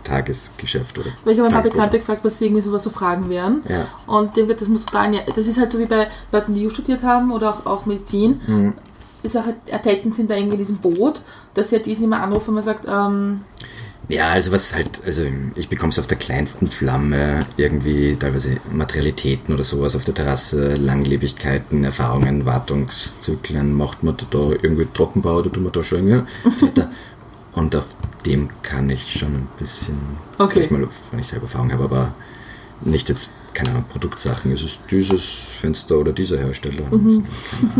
[0.08, 1.64] Tagesgeschäft oder Weil ich habe ein paar.
[1.64, 3.62] Bekannte gefragt, was sie irgendwie sowas so Fragen wären.
[3.68, 3.88] Ja.
[4.06, 6.62] Und die haben gesagt, das muss total, das ist halt so wie bei Leuten, die
[6.62, 8.42] Jus studiert haben oder auch, auch Medizin.
[8.48, 8.74] Mhm.
[9.24, 11.22] Ist auch, Architekten sind da irgendwie in diesem Boot,
[11.54, 13.42] dass sie halt diesen immer anrufen und man sagt, ähm,
[14.10, 15.24] Ja, also was halt, also
[15.56, 20.76] ich bekomme es auf der kleinsten Flamme, irgendwie teilweise Materialitäten oder sowas auf der Terrasse,
[20.76, 26.26] Langlebigkeiten, Erfahrungen, Wartungszyklen, macht man da irgendwie Trockenbau oder tun wir da schon weiter.
[27.58, 29.98] Und auf dem kann ich schon ein bisschen,
[30.38, 30.54] Okay.
[30.54, 32.12] vielleicht mal, wenn ich selber Erfahrung habe, aber
[32.82, 35.24] nicht jetzt, keine Ahnung, Produktsachen, es ist dieses
[35.60, 36.86] Fenster oder dieser Hersteller.
[36.92, 36.94] Mhm.
[36.94, 37.28] Ahnung.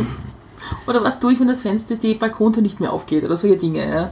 [0.88, 3.88] oder was tue ich, wenn das Fenster, die Balkontür nicht mehr aufgeht oder solche Dinge,
[3.88, 4.10] ja?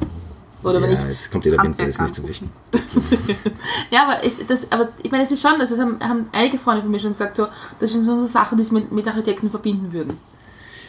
[0.62, 2.48] Oder wenn ich Ja, jetzt kommt jeder Winter, ist nicht so wichtig.
[3.92, 6.60] Ja, aber ich, das, aber ich meine, es ist schon, also das haben, haben einige
[6.60, 7.48] Freunde von mir schon gesagt, so,
[7.80, 10.16] das sind so Sachen, die sie mit, mit Architekten verbinden würden.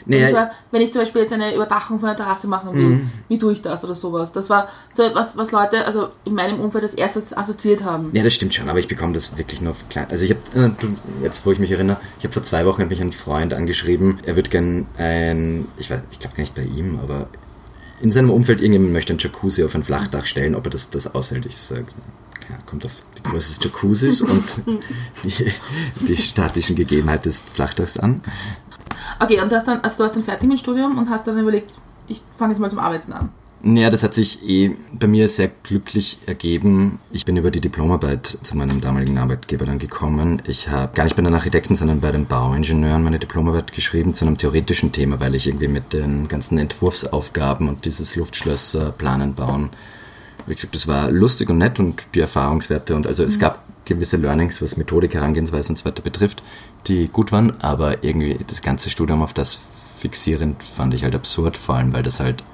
[0.08, 2.80] Wenn, ich, Naja, wenn ich zum Beispiel jetzt eine Überdachung von einer Terrasse machen will,
[2.86, 3.10] Mhm.
[3.28, 4.32] wie tue ich das oder sowas?
[4.32, 8.10] Das war so etwas, was Leute, also in meinem Umfeld als erstes assoziiert haben.
[8.12, 10.06] Ja, das stimmt schon, aber ich bekomme das wirklich nur auf klein.
[10.10, 12.88] Also ich habe, äh, jetzt wo ich mich erinnere, ich habe vor zwei Wochen hat
[12.88, 16.62] mich ein Freund angeschrieben, er würde gern ein, ich weiß, ich glaube gar nicht bei
[16.62, 17.26] ihm, aber
[18.00, 21.14] in seinem Umfeld irgendjemand möchte ein Jacuzzi auf ein Flachdach stellen, ob er das, das
[21.14, 21.46] aushält.
[21.46, 21.86] Ich sage,
[22.48, 24.44] ja, kommt auf die Größe des Jacuzzis und
[25.24, 25.50] die,
[26.06, 28.20] die statischen Gegebenheiten des Flachdachs an.
[29.20, 31.26] Okay, und du hast dann, also du hast dann fertig mit dem Studium und hast
[31.26, 31.72] dann überlegt,
[32.08, 33.30] ich fange jetzt mal zum Arbeiten an.
[33.62, 37.00] Ja, das hat sich eh bei mir sehr glücklich ergeben.
[37.10, 40.42] Ich bin über die Diplomarbeit zu meinem damaligen Arbeitgeber dann gekommen.
[40.46, 44.26] Ich habe gar nicht bei den Architekten, sondern bei den Bauingenieuren meine Diplomarbeit geschrieben zu
[44.26, 49.70] einem theoretischen Thema, weil ich irgendwie mit den ganzen Entwurfsaufgaben und dieses Luftschlösser planen, bauen,
[50.46, 54.16] wie gesagt, das war lustig und nett und die Erfahrungswerte und also es gab gewisse
[54.16, 56.42] Learnings, was Methodik, Herangehensweise und so weiter betrifft,
[56.88, 59.58] die gut waren, aber irgendwie das ganze Studium auf das
[59.98, 62.44] fixierend fand ich halt absurd, vor allem weil das halt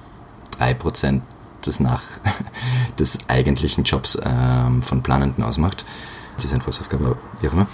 [0.61, 1.21] 3%
[1.67, 2.03] des nach
[2.99, 5.85] des eigentlichen Jobs ähm, von Planenden ausmacht.
[6.43, 7.67] Diese Entwurfsaufgabe, wie auch immer.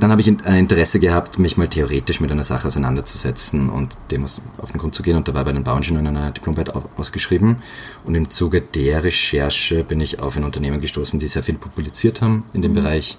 [0.00, 4.24] Dann habe ich ein Interesse gehabt, mich mal theoretisch mit einer Sache auseinanderzusetzen und dem
[4.24, 5.16] auf den Grund zu gehen.
[5.16, 7.56] Und da war bei den Bauingenieuren eine Diplomarbeit au- ausgeschrieben.
[8.04, 12.22] Und im Zuge der Recherche bin ich auf ein Unternehmen gestoßen, die sehr viel publiziert
[12.22, 13.16] haben in dem Bereich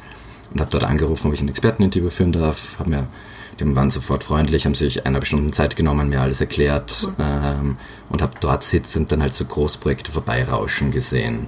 [0.54, 2.78] und habe dort angerufen, ob ich ein Experteninterview führen darf.
[2.80, 3.08] Haben mir,
[3.60, 7.78] die waren sofort freundlich, haben sich eineinhalb Stunden Zeit genommen, mir alles erklärt ähm,
[8.10, 11.48] und habe dort sitzend dann halt so Großprojekte vorbeirauschen gesehen.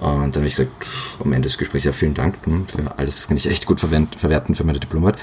[0.00, 0.86] Und dann habe ich gesagt,
[1.22, 3.80] am Ende des Gesprächs, ja vielen Dank hm, für alles, das kann ich echt gut
[3.80, 5.20] verwerten für meine Diplomarbeit.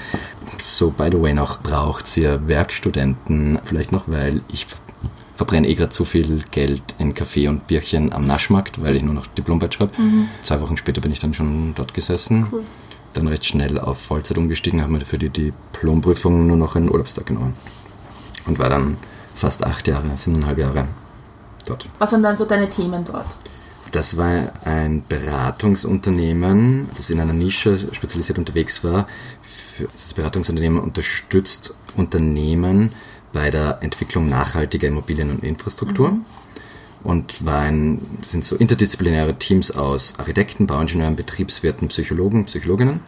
[0.58, 4.66] So, by the way, noch braucht ihr Werkstudenten, vielleicht noch, weil ich
[5.36, 9.14] verbrenne eh gerade zu viel Geld in Kaffee und Bierchen am Naschmarkt, weil ich nur
[9.14, 9.92] noch Diplomarbeit schreibe.
[10.42, 12.48] Zwei Wochen später bin ich dann schon dort gesessen.
[13.14, 17.26] Dann recht schnell auf Vollzeit umgestiegen, habe mir für die Diplomprüfung nur noch einen Urlaubstag
[17.26, 17.54] genommen.
[18.46, 18.96] Und war dann
[19.34, 20.86] fast acht Jahre, siebeneinhalb Jahre
[21.66, 21.88] dort.
[21.98, 23.26] Was waren dann so deine Themen dort?
[23.90, 29.06] Das war ein Beratungsunternehmen, das in einer Nische spezialisiert unterwegs war.
[29.42, 32.92] Dieses Beratungsunternehmen unterstützt Unternehmen
[33.32, 36.18] bei der Entwicklung nachhaltiger Immobilien und Infrastruktur.
[37.04, 43.00] Und war ein, sind so interdisziplinäre Teams aus Architekten, Bauingenieuren, Betriebswirten, Psychologen, Psychologinnen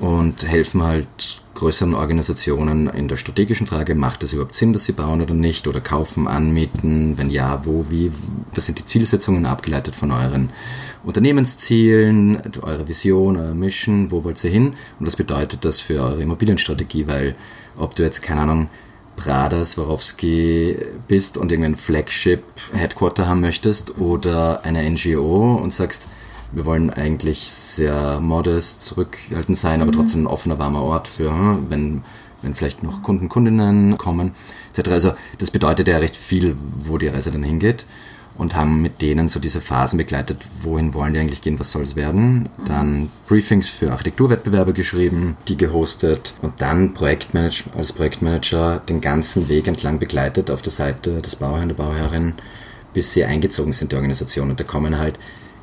[0.00, 4.92] und helfen halt größeren Organisationen in der strategischen Frage, macht es überhaupt Sinn, dass sie
[4.92, 8.10] bauen oder nicht, oder kaufen, anmieten, wenn ja, wo, wie,
[8.54, 10.50] was sind die Zielsetzungen abgeleitet von euren
[11.04, 14.74] Unternehmenszielen, eurer Vision, eurer Mission, wo wollt ihr hin?
[14.98, 17.34] Und was bedeutet das für eure Immobilienstrategie, weil
[17.76, 18.68] ob du jetzt, keine Ahnung,
[19.20, 26.08] Prada, Swarovski bist und irgendein Flagship-Headquarter haben möchtest oder eine NGO und sagst,
[26.52, 31.66] wir wollen eigentlich sehr modest, zurückhaltend sein, aber trotzdem ein offener, warmer Ort für, hm,
[31.68, 32.02] wenn,
[32.40, 34.32] wenn vielleicht noch Kunden, Kundinnen kommen,
[34.74, 34.88] etc.
[34.90, 37.84] Also das bedeutet ja recht viel, wo die Reise dann hingeht
[38.40, 41.82] und haben mit denen so diese Phasen begleitet, wohin wollen die eigentlich gehen, was soll
[41.82, 42.48] es werden.
[42.64, 49.68] Dann Briefings für Architekturwettbewerbe geschrieben, die gehostet und dann Projektmanage als Projektmanager den ganzen Weg
[49.68, 52.32] entlang begleitet auf der Seite des Bauherrn, der Bauherrin,
[52.94, 54.48] bis sie eingezogen sind, die Organisation.
[54.48, 55.18] Und da kommen halt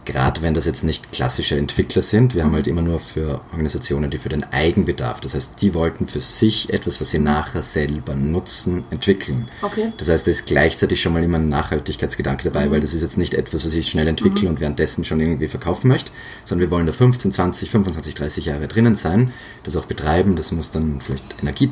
[0.08, 4.10] gerade wenn das jetzt nicht klassische Entwickler sind, wir haben halt immer nur für Organisationen,
[4.10, 8.16] die für den Eigenbedarf, das heißt, die wollten für sich etwas, was sie nachher selber
[8.16, 9.50] nutzen, entwickeln.
[9.62, 9.92] Okay.
[9.98, 13.18] Das heißt, da ist gleichzeitig schon mal immer ein Nachhaltigkeitsgedanke dabei, weil das ist jetzt
[13.18, 16.12] nicht etwas, was ich schnell entwickle und währenddessen schon irgendwie verkaufen möchte,
[16.46, 20.54] sondern wir wollen da 15, 20, 25, 30 Jahre drinnen sein, das auch betreiben, das
[20.54, 21.70] muss dann vielleicht Energie,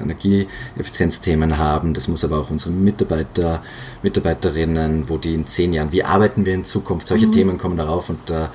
[0.00, 3.62] Energieeffizienzthemen haben, das muss aber auch unsere Mitarbeiter,
[4.02, 8.10] Mitarbeiterinnen, wo die in zehn Jahren, wie arbeiten wir in Zukunft, solche Themen kommen darauf
[8.10, 8.50] und da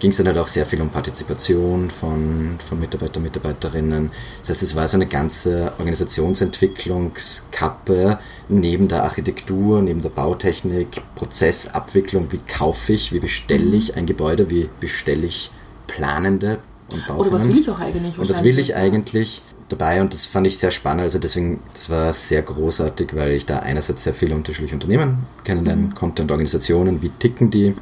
[0.00, 4.10] ging es dann halt auch sehr viel um Partizipation von, von Mitarbeiter, Mitarbeiterinnen.
[4.40, 12.32] Das heißt, es war so eine ganze Organisationsentwicklungskappe neben der Architektur, neben der Bautechnik, Prozessabwicklung,
[12.32, 15.52] wie kaufe ich, wie bestelle ich ein Gebäude, wie bestelle ich
[15.86, 16.58] Planende
[16.90, 17.20] und Baufirmen.
[17.20, 18.18] Oder was will ich auch eigentlich?
[18.18, 21.02] Und das will ich eigentlich dabei und das fand ich sehr spannend.
[21.02, 25.94] Also deswegen, das war sehr großartig, weil ich da einerseits sehr viele unterschiedliche Unternehmen kennenlernen
[25.94, 27.74] konnte und Organisationen, wie ticken die.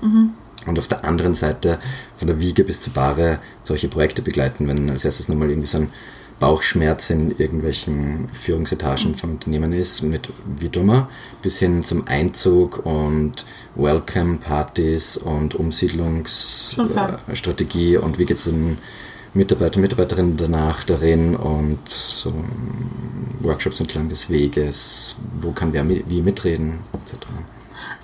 [0.66, 1.79] Und auf der anderen Seite
[2.16, 5.79] von der Wiege bis zur Bahre solche Projekte begleiten, wenn als erstes nochmal irgendwie so
[5.79, 5.90] ein
[6.40, 11.11] Bauchschmerz in irgendwelchen Führungsetagen von Unternehmen ist, mit wie dummer,
[11.42, 13.44] bis hin zum Einzug und
[13.75, 15.57] Welcome-Partys und.
[15.57, 18.79] Umsiedlungsstrategie und wie geht es den
[19.35, 22.33] Mitarbeiter, Mitarbeiterinnen danach darin und so
[23.40, 27.18] Workshops entlang des Weges, wo kann wer wie mitreden, etc.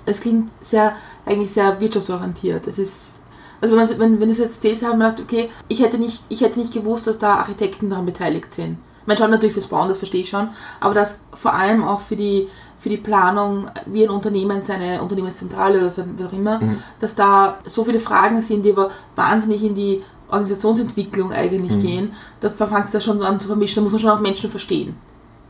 [0.05, 2.67] es klingt sehr, eigentlich sehr wirtschaftsorientiert.
[2.67, 3.19] Es ist,
[3.61, 5.97] also wenn, wenn, wenn du es jetzt erzählst, habe ich mir gedacht, okay, ich hätte,
[5.97, 8.77] nicht, ich hätte nicht gewusst, dass da Architekten daran beteiligt sind.
[9.05, 12.15] Man schaut natürlich fürs Bauen, das verstehe ich schon, aber dass vor allem auch für
[12.15, 12.47] die,
[12.79, 16.59] für die Planung, wie ein Unternehmen seine Unternehmenszentrale oder so, wie auch immer,
[16.99, 22.49] dass da so viele Fragen sind, die aber wahnsinnig in die Organisationsentwicklung eigentlich gehen, da
[22.49, 24.95] fängt es da schon so an zu vermischen, da muss man schon auch Menschen verstehen.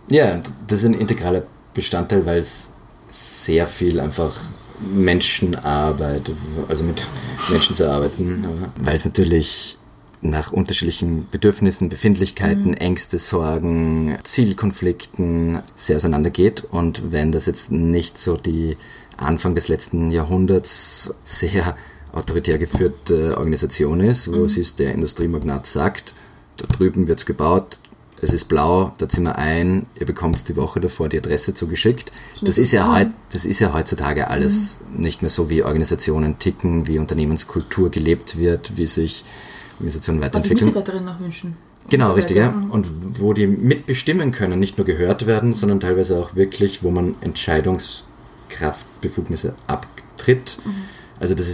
[0.09, 2.73] Ja, das ist ein integraler Bestandteil, weil es
[3.07, 4.33] sehr viel einfach
[4.79, 6.31] Menschenarbeit,
[6.67, 7.01] also mit
[7.49, 8.45] Menschen zu arbeiten,
[8.79, 9.77] weil es natürlich
[10.21, 16.65] nach unterschiedlichen Bedürfnissen, Befindlichkeiten, Ängste, Sorgen, Zielkonflikten sehr auseinandergeht.
[16.71, 18.77] Und wenn das jetzt nicht so die
[19.17, 21.75] Anfang des letzten Jahrhunderts sehr
[22.11, 26.13] autoritär geführte Organisation ist, wo es ist, der Industriemagnat sagt,
[26.57, 27.79] da drüben wird's gebaut,
[28.21, 32.13] es ist blau, da ziehen wir ein, ihr bekommt die Woche davor die Adresse zugeschickt.
[32.41, 36.87] Das ist ja, heut, das ist ja heutzutage alles nicht mehr so, wie Organisationen ticken,
[36.87, 39.25] wie Unternehmenskultur gelebt wird, wie sich
[39.73, 40.69] Organisationen Was die weiterentwickeln.
[40.69, 41.57] Mitarbeiterinnen auch wünschen.
[41.89, 42.51] Genau, richtig, ja.
[42.51, 42.71] Mhm.
[42.71, 42.87] Und
[43.19, 49.55] wo die mitbestimmen können, nicht nur gehört werden, sondern teilweise auch wirklich, wo man Entscheidungskraftbefugnisse
[49.67, 50.59] abtritt.
[50.65, 50.75] Mhm.
[51.19, 51.47] Also das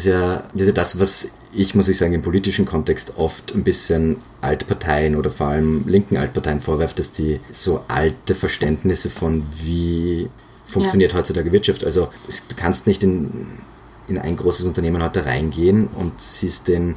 [0.54, 4.18] das ist ja das, was ich, muss ich sagen, im politischen Kontext oft ein bisschen
[4.42, 10.30] Altparteien oder vor allem linken Altparteien vorwerft, dass die so alte Verständnisse von wie
[10.64, 11.84] funktioniert heutzutage Wirtschaft.
[11.84, 13.48] Also es, du kannst nicht in,
[14.08, 16.96] in ein großes Unternehmen heute reingehen und siehst den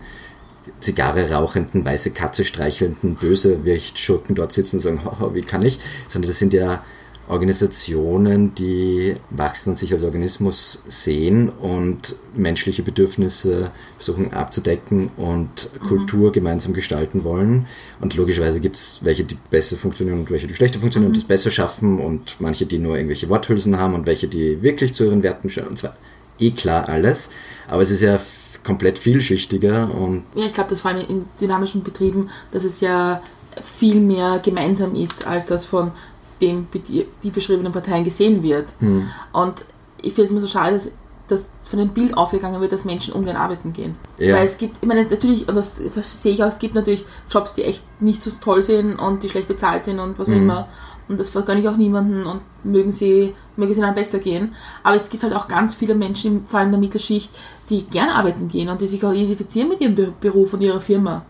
[0.81, 5.01] Zigarre rauchenden, weiße Katze streichelnden Bösewicht-Schurken dort sitzen und sagen,
[5.35, 5.81] wie kann ich?
[6.09, 6.85] Sondern das sind ja
[7.29, 16.33] Organisationen, die wachsen und sich als Organismus sehen und menschliche Bedürfnisse versuchen abzudecken und Kultur
[16.33, 17.67] gemeinsam gestalten wollen.
[18.01, 21.25] Und logischerweise gibt es welche, die besser funktionieren und welche, die schlechter funktionieren und das
[21.25, 25.23] besser schaffen und manche, die nur irgendwelche Worthülsen haben und welche, die wirklich zu ihren
[25.23, 25.69] Werten stehen.
[25.69, 25.97] Und zwar
[26.39, 27.31] eh klar alles,
[27.69, 28.21] aber es ist ja
[28.65, 33.23] komplett vielschichtiger und Ja, ich glaube, das vor allem in dynamischen Betrieben, dass es ja
[33.79, 35.93] viel mehr gemeinsam ist, als das von
[36.41, 36.81] den be-
[37.23, 38.73] die beschriebenen Parteien gesehen wird.
[38.81, 39.09] Hm.
[39.33, 39.65] Und
[40.03, 40.91] ich finde es immer so schade, dass,
[41.29, 43.95] dass von dem Bild ausgegangen wird, dass Menschen ungern arbeiten gehen.
[44.19, 44.37] Ja.
[44.37, 47.05] Weil es gibt, ich meine, es natürlich, und das sehe ich auch, es gibt natürlich
[47.31, 50.33] Jobs, die echt nicht so toll sind und die schlecht bezahlt sind und was auch
[50.33, 50.43] Mhm.
[50.43, 50.69] immer.
[51.07, 54.55] Und das vergönne ich auch niemanden und mögen sie, möge sie dann besser gehen.
[54.83, 57.31] Aber es gibt halt auch ganz viele Menschen, vor allem in der Mittelschicht,
[57.69, 60.81] die gern arbeiten gehen und die sich auch identifizieren mit ihrem Be- Beruf und ihrer
[60.81, 61.23] Firma.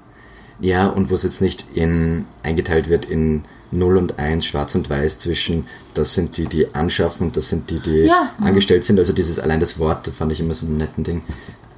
[0.60, 4.88] Ja, und wo es jetzt nicht in, eingeteilt wird in 0 und 1, schwarz und
[4.88, 8.30] weiß zwischen, das sind die, die anschaffen, das sind die, die Ja.
[8.40, 8.98] angestellt sind.
[8.98, 11.22] Also dieses, allein das Wort, da fand ich immer so einen netten Ding.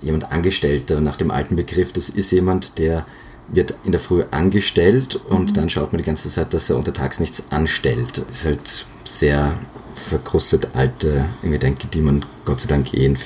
[0.02, 3.06] Jemand Angestellter nach dem alten Begriff, das ist jemand, der
[3.48, 7.20] wird in der Früh angestellt und dann schaut man die ganze Zeit, dass er untertags
[7.20, 8.22] nichts anstellt.
[8.26, 9.54] Das ist halt sehr
[9.94, 13.16] verkrustet alte Denke, die man Gott sei Dank eh in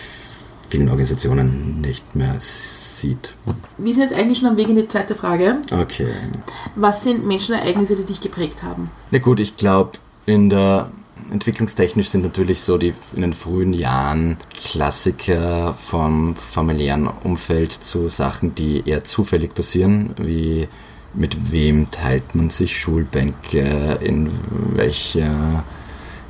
[0.70, 3.34] vielen Organisationen nicht mehr sieht.
[3.76, 5.56] Wir sind jetzt eigentlich schon am Weg in die zweite Frage.
[5.72, 6.08] Okay.
[6.76, 8.90] Was sind Menschenereignisse, die dich geprägt haben?
[9.10, 9.92] Na gut, ich glaube,
[10.26, 10.90] in der
[11.30, 18.54] entwicklungstechnisch sind natürlich so die in den frühen Jahren Klassiker vom familiären Umfeld zu Sachen,
[18.54, 20.68] die eher zufällig passieren, wie
[21.14, 24.30] mit wem teilt man sich Schulbänke, in
[24.74, 25.64] welcher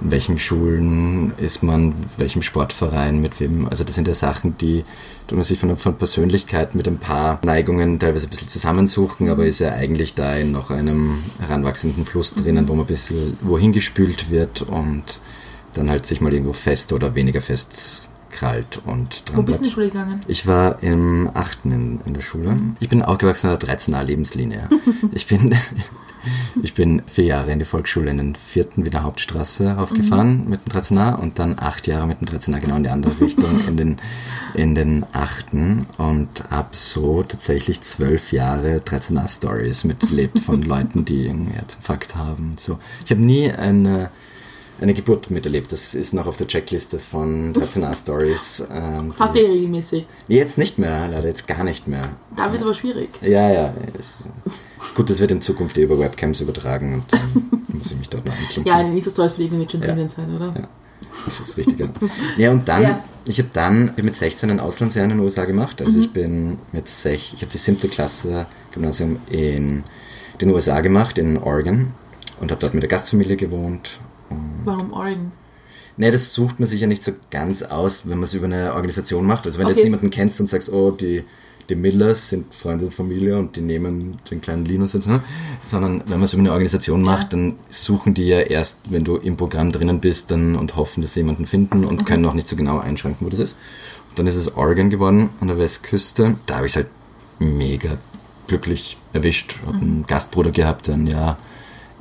[0.03, 3.69] in welchen Schulen ist man, welchem Sportverein, mit wem.
[3.69, 4.85] Also das sind ja Sachen, die
[5.29, 9.47] tun man sich von, von Persönlichkeit mit ein paar Neigungen teilweise ein bisschen zusammensuchen, aber
[9.47, 13.73] ist ja eigentlich da in noch einem heranwachsenden Fluss drinnen, wo man ein bisschen wohin
[13.73, 15.21] gespült wird und
[15.75, 19.65] dann halt sich mal irgendwo fest oder weniger fest krallt und Wo dran bist du
[19.65, 19.75] in die.
[19.75, 20.21] Schule gegangen?
[20.29, 21.65] Ich war im 8.
[21.65, 22.57] In, in der Schule.
[22.79, 24.69] Ich bin aufgewachsen an der 13a Lebenslinie.
[25.13, 25.55] Ich bin,
[26.63, 30.73] ich bin vier Jahre in die Volksschule in den vierten Wiener Hauptstraße aufgefahren mit dem
[30.81, 33.97] 13a und dann acht Jahre mit dem 13a genau in die andere Richtung in den,
[34.55, 41.29] in den achten und habe so tatsächlich zwölf Jahre 13a Stories miterlebt von Leuten, die
[41.29, 42.79] einen Herzinfarkt haben und so.
[43.05, 44.11] Ich habe nie eine
[44.83, 45.73] eine Geburt miterlebt.
[45.73, 48.65] Das ist noch auf der Checkliste von 13a Stories.
[48.73, 50.07] Ähm, Fast die- eh regelmäßig.
[50.27, 52.01] Jetzt nicht mehr, leider jetzt gar nicht mehr.
[52.35, 53.11] Da wird es aber schwierig.
[53.21, 53.75] Ja, ja.
[53.99, 54.25] Es,
[54.95, 58.25] gut, das wird in Zukunft eh über Webcams übertragen und dann muss ich mich dort
[58.27, 58.67] noch anklinken.
[58.67, 59.89] Ja, eine Insta-Story-Fliegen wird schon Ja.
[59.89, 60.55] drinnen sein, oder?
[60.57, 60.69] Ja.
[61.25, 61.89] Das ist richtig, ja.
[62.39, 63.05] Ja, und dann, Ja.
[63.27, 65.81] ich habe dann mit 16 ein Auslandsjahr in den USA gemacht.
[65.83, 69.83] Also ich bin mit sech, ich habe die siebte Klasse Gymnasium in
[70.41, 71.89] den USA gemacht, in Oregon.
[72.41, 73.99] Und habe dort mit der Gastfamilie gewohnt.
[74.65, 75.33] Warum Oregon?
[75.99, 78.73] Nee, das sucht man sich ja nicht so ganz aus, wenn man es über eine
[78.75, 79.45] Organisation macht.
[79.47, 79.81] Also wenn du Okay.
[79.81, 81.25] jetzt niemanden kennst und sagst, oh, die,
[81.71, 85.23] die Millers sind Freunde der Familie und die nehmen den kleinen Linus jetzt, ne?
[85.63, 89.37] sondern wenn man über eine Organisation macht, dann suchen die ja erst, wenn du im
[89.37, 92.57] Programm drinnen bist dann, und hoffen, dass sie jemanden finden und können auch nicht so
[92.57, 93.57] genau einschränken, wo das ist.
[94.11, 96.37] Und dann ist es Oregon geworden, an der Westküste.
[96.47, 96.89] Da habe ich es halt
[97.39, 97.91] mega
[98.49, 99.61] glücklich erwischt.
[99.67, 101.39] Habe einen Gastbruder gehabt, der ein Jahr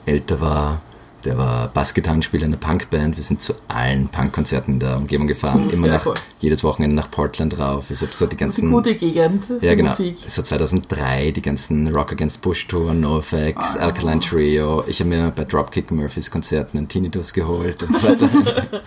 [0.05, 0.81] älter war.
[1.25, 3.17] Der war Bassgitarrenspieler in einer Punkband.
[3.17, 5.69] Wir sind zu allen Punkkonzerten in der Umgebung gefahren.
[5.69, 6.13] Immer nach, cool.
[6.39, 7.91] jedes Wochenende nach Portland rauf.
[7.91, 8.63] Ich habe so die Das ist ganzen.
[8.67, 9.89] eine gute Gegend ja, genau.
[9.89, 10.17] Musik.
[10.27, 13.79] So 2003 die ganzen Rock Against Bush Tour, NoFX, Ah.
[13.81, 14.83] Alkaline Trio.
[14.87, 18.29] Ich habe mir bei Dropkick Murphys Konzerten einen Tinnitus geholt und so weiter.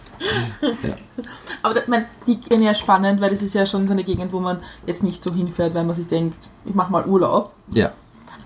[1.62, 4.32] Aber da, mein, die Gegend ja spannend, weil das ist ja schon so eine Gegend,
[4.32, 7.52] wo man jetzt nicht so hinfährt, weil man sich denkt, ich mache mal Urlaub.
[7.72, 7.92] ja.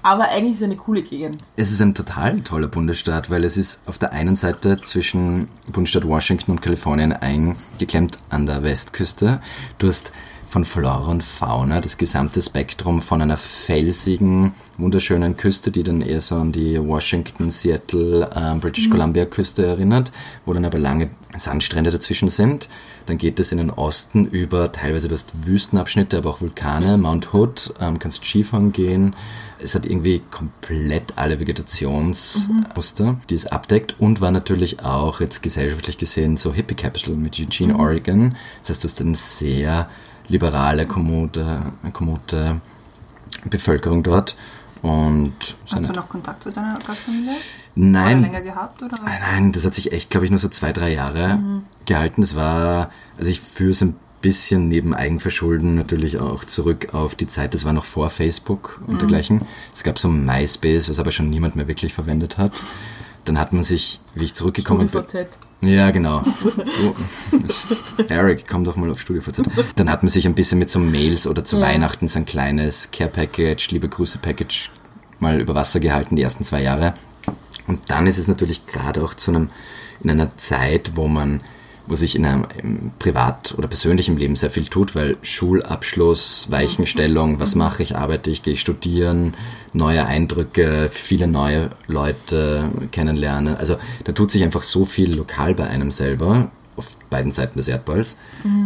[0.07, 1.39] Aber eigentlich ist es eine coole Gegend.
[1.57, 6.07] Es ist ein total toller Bundesstaat, weil es ist auf der einen Seite zwischen Bundesstaat
[6.07, 9.41] Washington und Kalifornien eingeklemmt an der Westküste.
[9.79, 10.13] Du hast
[10.49, 16.21] von Flora und Fauna das gesamte Spektrum von einer felsigen, wunderschönen Küste, die dann eher
[16.21, 20.13] so an die Washington, Seattle, äh, British Columbia Küste erinnert,
[20.45, 22.69] wo dann aber lange Sandstrände dazwischen sind.
[23.07, 27.35] Dann geht es in den Osten über, teilweise du hast Wüstenabschnitte, aber auch Vulkane, Mount
[27.35, 29.17] Hood, ähm, kannst Skifahren gehen.
[29.59, 35.99] Es hat irgendwie komplett alle Vegetationsmuster, die es abdeckt und war natürlich auch jetzt gesellschaftlich
[35.99, 38.37] gesehen so Hippie Capital mit Eugene, Oregon.
[38.61, 39.89] Das heißt, du hast eine sehr
[40.29, 42.61] liberale, kommode, kommode
[43.45, 44.37] Bevölkerung dort.
[44.83, 47.31] Und Hast du noch Kontakt zu deiner Gastfamilie?
[47.31, 47.41] Oder
[47.75, 48.83] Nein, länger gehabt?
[48.83, 48.97] Oder?
[49.05, 51.41] Nein, das hat sich echt, glaube ich, nur so zwei, drei Jahre
[51.87, 52.21] gehalten.
[52.21, 57.27] Das war, also ich führe es ein bisschen neben Eigenverschulden natürlich auch zurück auf die
[57.27, 59.43] Zeit, das war noch vor Facebook und dergleichen.
[59.73, 62.65] Es gab so MySpace, was aber schon niemand mehr wirklich verwendet hat.
[63.25, 65.05] dann hat man sich, wie ich zurückgekommen bin,
[65.63, 66.23] ja, genau.
[66.23, 66.95] Du,
[68.09, 69.43] Eric, komm doch mal auf StudioVZ.
[69.75, 71.63] Dann hat man sich ein bisschen mit so Mails oder zu Ja.
[71.63, 74.71] Weihnachten so ein kleines Care-Package, liebe Grüße-Package
[75.19, 76.95] mal über Wasser gehalten, die ersten zwei Jahre.
[77.67, 79.49] Und dann ist es natürlich gerade auch zu einem,
[80.05, 81.41] in einer Zeit, wo man,
[81.87, 87.41] wo sich in einem im privat oder persönlichen Leben sehr viel tut, weil Schulabschluss, Weichenstellung,
[87.41, 89.35] was mache ich, arbeite ich, gehe ich studieren,
[89.73, 93.57] neue Eindrücke, viele neue Leute kennenlernen.
[93.57, 97.69] Also da tut sich einfach so viel lokal bei einem selber auf beiden Seiten des
[97.69, 98.17] Erdballs,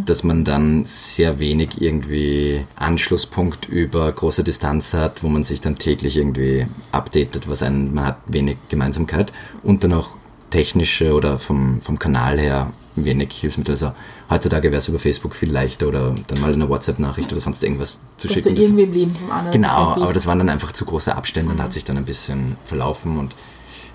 [0.05, 5.77] dass man dann sehr wenig irgendwie Anschlusspunkt über große Distanz hat, wo man sich dann
[5.77, 10.17] täglich irgendwie updatet, was einen, man hat wenig Gemeinsamkeit und dann auch
[10.51, 13.73] technische oder vom, vom Kanal her wenig Hilfsmittel.
[13.73, 13.93] Also
[14.29, 18.01] heutzutage wäre es über Facebook viel leichter oder dann mal eine WhatsApp-Nachricht oder sonst irgendwas
[18.17, 18.55] zu Dass du schicken.
[18.57, 21.53] Das- irgendwie im Leben vom anderen Genau, aber das waren dann einfach zu große Abstände
[21.53, 23.19] und hat sich dann ein bisschen verlaufen.
[23.19, 23.35] Und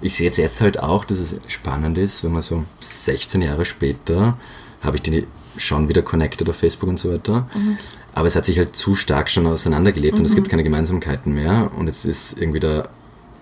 [0.01, 3.65] ich sehe jetzt, jetzt halt auch, dass es spannend ist, wenn man so 16 Jahre
[3.65, 4.37] später
[4.81, 5.27] habe ich die
[5.57, 7.47] schon wieder connected auf Facebook und so weiter.
[8.13, 11.71] Aber es hat sich halt zu stark schon auseinandergelebt und es gibt keine Gemeinsamkeiten mehr.
[11.77, 12.87] Und jetzt ist irgendwie der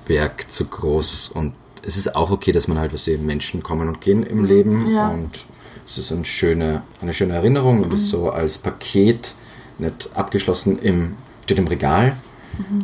[0.05, 1.53] Berg zu groß und
[1.85, 4.93] es ist auch okay, dass man halt, was die Menschen kommen und gehen im Leben
[4.93, 5.09] Ja.
[5.09, 5.45] und
[5.85, 9.35] es ist eine schöne, eine schöne Erinnerung und ist so als Paket
[9.79, 12.15] nicht abgeschlossen im, steht im Regal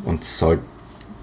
[0.04, 0.64] und sollten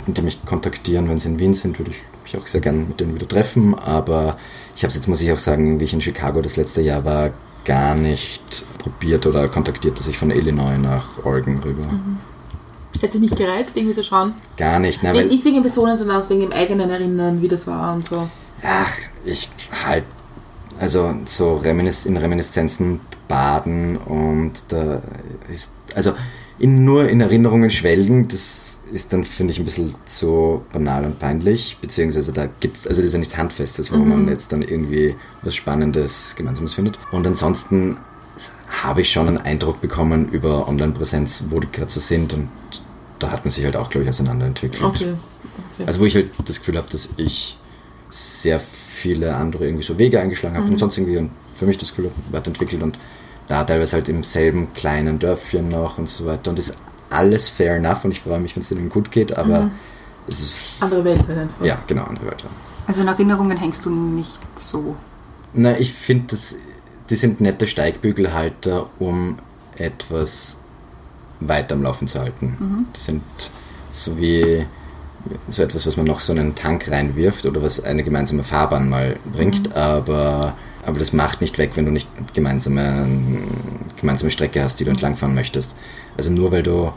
[0.06, 3.00] die mich kontaktieren, wenn sie in Wien sind, würde ich mich auch sehr gerne mit
[3.00, 4.36] denen wieder treffen, aber
[4.74, 7.04] ich habe es jetzt, muss ich auch sagen, wie ich in Chicago das letzte Jahr
[7.04, 7.30] war,
[7.64, 11.82] gar nicht probiert oder kontaktiert, dass ich von Illinois nach Oregon rüber.
[13.00, 14.34] Hätte sich nicht gereizt, irgendwie zu schauen.
[14.56, 17.66] Gar nicht, ne, nicht wegen den Personen, sondern auch wegen dem eigenen Erinnern, wie das
[17.66, 18.28] war und so.
[18.62, 18.92] Ach,
[19.24, 19.50] ich
[19.84, 20.04] halt,
[20.78, 25.02] also so Reminis in Reminiszenzen baden und da
[25.52, 26.12] ist, also
[26.58, 31.18] in, nur in Erinnerungen schwelgen, das ist dann, finde ich, ein bisschen zu banal und
[31.18, 34.62] peinlich, beziehungsweise da gibt es, also das ist ja nichts Handfestes, wo man jetzt dann
[34.62, 36.98] irgendwie was Spannendes Gemeinsames findet.
[37.10, 37.98] Und ansonsten
[38.82, 42.48] habe ich schon einen Eindruck bekommen über Online-Präsenz, wo die gerade so sind und
[43.18, 44.82] da hat man sich halt auch, glaube ich, auseinanderentwickelt.
[44.82, 45.14] Okay.
[45.86, 47.58] Also wo ich halt das Gefühl habe, dass ich
[48.10, 51.90] sehr viele andere irgendwie so Wege eingeschlagen habe und sonst irgendwie und für mich das
[51.90, 52.98] Gefühl habe, weiterentwickelt und
[53.48, 56.76] da teilweise halt im selben kleinen Dörfchen noch und so weiter und ist
[57.10, 59.70] alles fair enough und ich freue mich, wenn es denen gut geht, aber
[60.26, 61.64] es ist, Andere Welt halt einfach.
[61.64, 62.48] ja, genau, andere Wörter.
[62.86, 64.96] Also in Erinnerungen hängst du nicht so.
[65.52, 66.56] Na, ich finde, das-
[67.10, 69.38] die sind nette Steigbügelhalter, um
[69.76, 70.58] etwas
[71.40, 72.86] weiter am Laufen zu halten.
[72.92, 73.22] Das sind
[73.92, 74.66] so wie
[75.48, 78.88] so etwas, was man noch so in einen Tank reinwirft oder was eine gemeinsame Fahrbahn
[78.88, 83.08] mal bringt, aber, aber das macht nicht weg, wenn du nicht gemeinsame,
[84.00, 85.76] gemeinsame Strecke hast, die du entlangfahren möchtest.
[86.16, 86.92] Also nur weil du,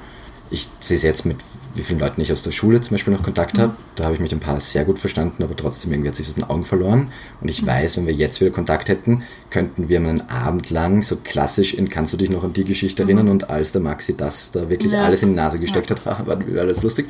[0.51, 1.37] ich sehe es jetzt mit
[1.75, 4.19] wie vielen Leuten ich aus der Schule zum Beispiel noch Kontakt habe, da habe ich
[4.19, 6.65] mit ein paar sehr gut verstanden, aber trotzdem irgendwie hat sich das aus den Augen
[6.65, 7.09] verloren.
[7.41, 11.17] Und ich weiß, wenn wir jetzt wieder Kontakt hätten, könnten wir einen Abend lang so
[11.23, 13.29] klassisch in Kannst du dich noch an die Geschichte erinnern?
[13.29, 15.03] Und als der Maxi das da wirklich Ja.
[15.03, 17.07] alles in die Nase gesteckt hat, war alles lustig,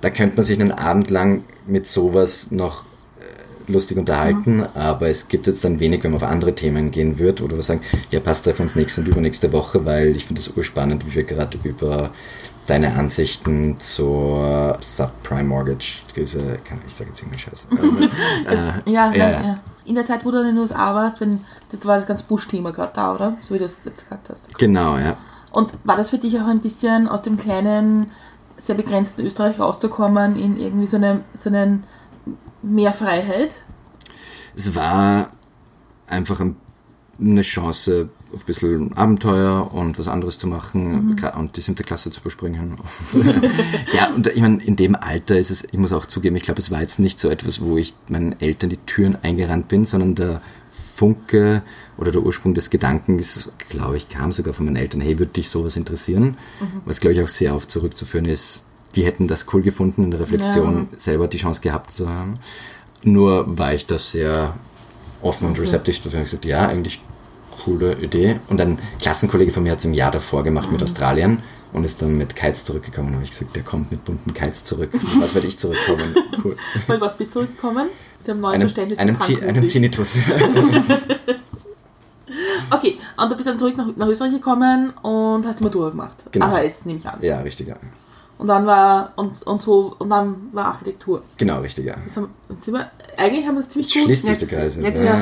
[0.00, 2.84] da könnte man sich einen Abend lang mit sowas noch
[3.20, 7.18] äh, lustig unterhalten, aber es gibt jetzt dann wenig, wenn man auf andere Themen gehen
[7.18, 7.80] wird oder wir sagen,
[8.10, 11.22] ja, passt treffen uns nächste und übernächste Woche, weil ich finde es urspannend, wie wir
[11.24, 12.10] gerade über
[12.70, 16.02] deine Ansichten zur Subprime Mortgage
[16.64, 17.66] kann ich sage jetzt irgendeinen Scheiß.
[18.48, 19.42] äh, Ja, Ja, ja, ja.
[19.42, 19.58] ja.
[19.84, 21.40] In der Zeit, wo du in den USA warst, wenn,
[21.72, 23.36] das war das ganze Bush-Thema gerade da, oder?
[23.42, 24.56] So wie du es jetzt gesagt hast.
[24.56, 25.16] genau, ja.
[25.50, 28.12] Und war das für dich auch ein bisschen aus dem kleinen,
[28.56, 31.84] sehr begrenzten Österreich rauszukommen in irgendwie so eine, so einen
[32.62, 33.56] mehr Freiheit?
[34.54, 35.30] Es war
[36.06, 36.54] einfach ein,
[37.18, 42.10] eine Chance, ein bisschen Abenteuer und was anderes zu machen gra- und die siebte Klasse
[42.10, 42.76] zu überspringen.
[43.94, 46.60] ja, und ich meine, in dem Alter ist es, ich muss auch zugeben, ich glaube,
[46.60, 50.14] es war jetzt nicht so etwas, wo ich meinen Eltern die Türen eingerannt bin, sondern
[50.14, 51.62] der Funke
[51.96, 55.48] oder der Ursprung des Gedankens, glaube ich, kam sogar von meinen Eltern, hey, würde dich
[55.48, 56.36] sowas interessieren?
[56.84, 60.20] Was, glaube ich, auch sehr oft zurückzuführen ist, die hätten das cool gefunden in der
[60.20, 62.38] Reflexion, selber die Chance gehabt zu haben.
[63.02, 64.54] Nur war ich da sehr
[65.22, 66.22] offen und receptive dafür.
[66.22, 67.00] Gesagt, ja, eigentlich
[67.64, 68.40] coole Idee.
[68.48, 71.42] Und ein Klassenkollege von mir hat es im Jahr davor gemacht mit Australien
[71.72, 73.08] und ist dann mit Kites zurückgekommen.
[73.08, 74.90] Und habe ich gesagt, der kommt mit bunten Kites zurück.
[75.20, 76.14] Was werde ich zurückkommen?
[76.44, 76.56] Cool.
[76.86, 77.88] Weil was bist du zurückgekommen?
[78.26, 80.16] Dem neuen Einem, Verständnis einem, Ti- einem Tinnitus.
[82.72, 86.24] Okay, und du bist dann zurück nach, nach Österreich gekommen und hast die Matura gemacht.
[86.30, 86.46] Genau.
[86.46, 87.18] AHS, nehme ich an.
[87.20, 87.74] ja, richtig, ja.
[88.38, 91.22] Und dann war und, und so und dann war Architektur.
[91.36, 91.96] Genau, richtig, ja.
[92.14, 94.04] Haben, jetzt wir, eigentlich haben wir es ziemlich Jetzt gut.
[94.06, 94.76] schließt sich der Kreis.
[94.76, 95.12] jetzt ja.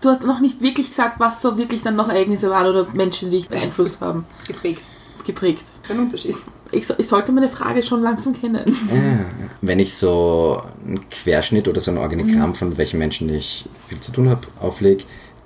[0.00, 3.30] Du hast noch nicht wirklich gesagt, was so wirklich dann noch Ereignisse waren oder Menschen,
[3.30, 4.84] die dich beeinflusst haben, geprägt.
[5.26, 5.64] geprägt.
[5.86, 6.36] kein Unterschied.
[6.70, 8.62] Ich, so- ich sollte meine Frage schon langsam kennen.
[8.92, 9.24] Ja,
[9.62, 14.12] wenn ich so einen Querschnitt oder so ein Organigramm von welchen Menschen ich viel zu
[14.12, 15.04] tun habe auflege,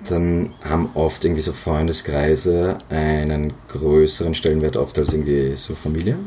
[0.09, 6.17] dann haben oft irgendwie so Freundeskreise einen größeren Stellenwert oft als irgendwie so Familie.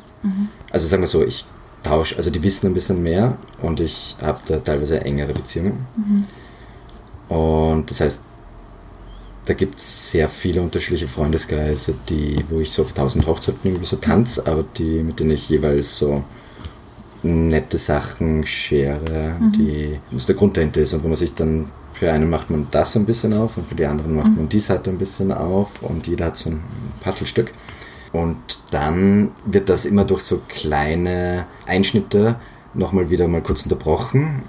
[0.72, 1.44] Also sagen wir so, ich
[1.84, 5.86] tausche, also die wissen ein bisschen mehr und ich habe da teilweise engere Beziehungen.
[7.28, 8.20] Und das heißt,
[9.46, 13.86] da gibt es sehr viele unterschiedliche Freundeskreise, die, wo ich so auf tausend Hochzeiten irgendwie
[13.86, 16.24] so tanze, aber die, mit denen ich jeweils so
[17.22, 22.12] nette Sachen share, die, was der Grund dahinter ist und wo man sich dann, für
[22.12, 24.90] einen macht man das ein bisschen auf und für die anderen macht man die Seite
[24.90, 26.62] ein bisschen auf und jeder hat so ein
[27.00, 27.52] Puzzlestück.
[28.12, 28.36] Und
[28.70, 32.36] dann wird das immer durch so kleine Einschnitte
[32.74, 34.42] nochmal wieder mal kurz unterbrochen.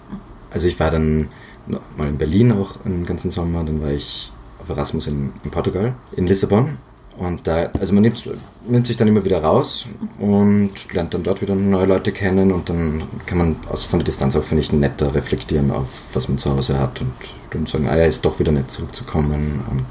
[0.51, 1.29] Also ich war dann
[1.67, 5.93] mal in Berlin auch einen ganzen Sommer, dann war ich auf Erasmus in, in Portugal,
[6.15, 6.77] in Lissabon.
[7.17, 8.29] Und da, also man nimmt,
[8.67, 9.87] nimmt sich dann immer wieder raus
[10.19, 14.05] und lernt dann dort wieder neue Leute kennen und dann kann man aus, von der
[14.05, 17.13] Distanz auch, finde ich, netter reflektieren auf, was man zu Hause hat und
[17.49, 19.85] dann sagen, ah ja, ist doch wieder nett zurückzukommen und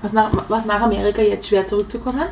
[0.00, 2.24] Was nach, was nach Amerika jetzt schwer zurückzukommen?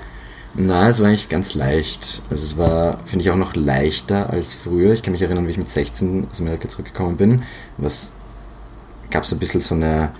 [0.59, 2.23] na, es war eigentlich ganz leicht.
[2.31, 4.93] Also es war, finde ich, auch noch leichter als früher.
[4.93, 7.43] Ich kann mich erinnern, wie ich mit 16 aus Amerika zurückgekommen bin.
[7.77, 8.12] Was
[9.11, 10.12] gab es ein bisschen so eine,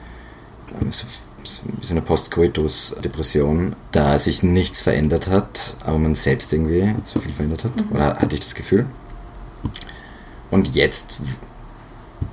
[0.80, 1.07] ähm, so,
[1.45, 7.64] so eine Post-Coitus-Depression, da sich nichts verändert hat, aber man selbst irgendwie so viel verändert
[7.64, 7.72] hat.
[7.91, 8.87] Oder hatte ich das Gefühl?
[10.51, 11.20] Und jetzt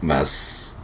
[0.01, 0.75] war es,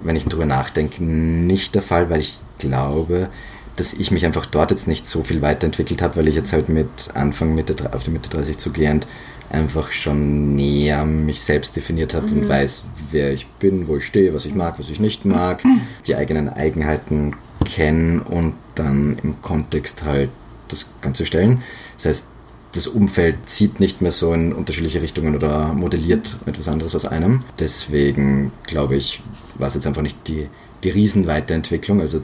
[0.00, 3.28] wenn ich drüber nachdenke, nicht der Fall, weil ich glaube,
[3.76, 6.68] dass ich mich einfach dort jetzt nicht so viel weiterentwickelt habe, weil ich jetzt halt
[6.68, 9.06] mit Anfang Mitte, auf die Mitte 30 zugehend
[9.50, 14.32] einfach schon näher mich selbst definiert habe und weiß, wer ich bin, wo ich stehe,
[14.32, 15.62] was ich mag, was ich nicht mag,
[16.06, 17.34] die eigenen Eigenheiten
[17.64, 20.30] kennen und dann im Kontext halt
[20.68, 21.62] das Ganze stellen.
[21.96, 22.26] Das heißt,
[22.72, 27.42] das Umfeld zieht nicht mehr so in unterschiedliche Richtungen oder modelliert etwas anderes aus einem.
[27.58, 29.20] Deswegen glaube ich,
[29.58, 30.48] war es jetzt einfach nicht die,
[30.84, 32.00] die Riesenweiterentwicklung.
[32.00, 32.22] Also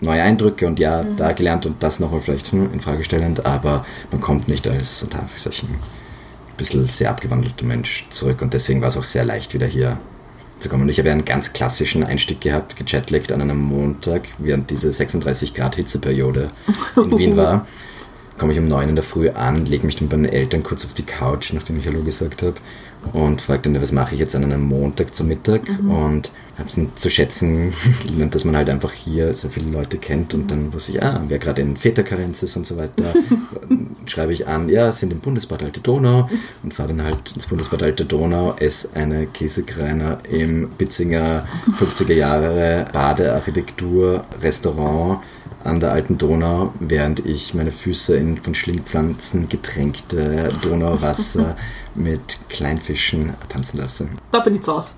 [0.00, 3.86] neue Eindrücke und ja, da gelernt und das nochmal vielleicht hm, in Frage stellend, aber
[4.12, 5.70] man kommt nicht als unter Anführungszeichen
[6.56, 9.98] bisschen sehr abgewandelter Mensch zurück und deswegen war es auch sehr leicht wieder hier
[10.58, 10.82] zu kommen.
[10.82, 14.92] Und ich habe ja einen ganz klassischen Einstieg gehabt, gechatlegt an einem Montag, während diese
[14.92, 16.50] 36 Grad Hitzeperiode
[16.96, 17.66] in Wien war.
[18.38, 20.84] Komme ich um 9 in der Früh an, lege mich dann bei den Eltern kurz
[20.84, 22.54] auf die Couch, nachdem ich Hallo gesagt habe,
[23.12, 25.62] und frage dann, was mache ich jetzt an einem Montag zum Mittag?
[25.88, 27.72] Und habe es zu schätzen
[28.06, 31.22] gelernt, dass man halt einfach hier sehr viele Leute kennt und dann wusste ich, ah,
[31.28, 33.04] wer gerade in Väterkarenz ist und so weiter,
[34.06, 36.28] schreibe ich an, ja, sind im Bundesbad Alte Donau
[36.62, 41.46] und fahre dann halt ins Bundesbad Alte Donau, esse eine Käsekreiner im Bitzinger
[41.78, 45.20] 50er Jahre Badearchitektur Restaurant
[45.62, 51.56] an der alten Donau, während ich meine Füße in von Schlingpflanzen getränkte Donauwasser
[51.96, 54.08] mit Kleinfischen tanzen lasse.
[54.32, 54.92] Da bin ich zu Hause.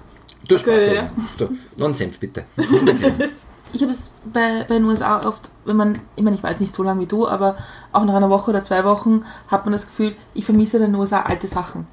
[0.47, 2.45] Du Okay, du, du, noch einen Senf bitte.
[3.73, 6.75] Ich habe es bei, bei den USA oft, wenn man, ich meine, ich weiß nicht
[6.75, 7.59] so lange wie du, aber
[7.93, 10.95] auch nach einer Woche oder zwei Wochen hat man das Gefühl, ich vermisse in den
[10.95, 11.87] USA alte Sachen.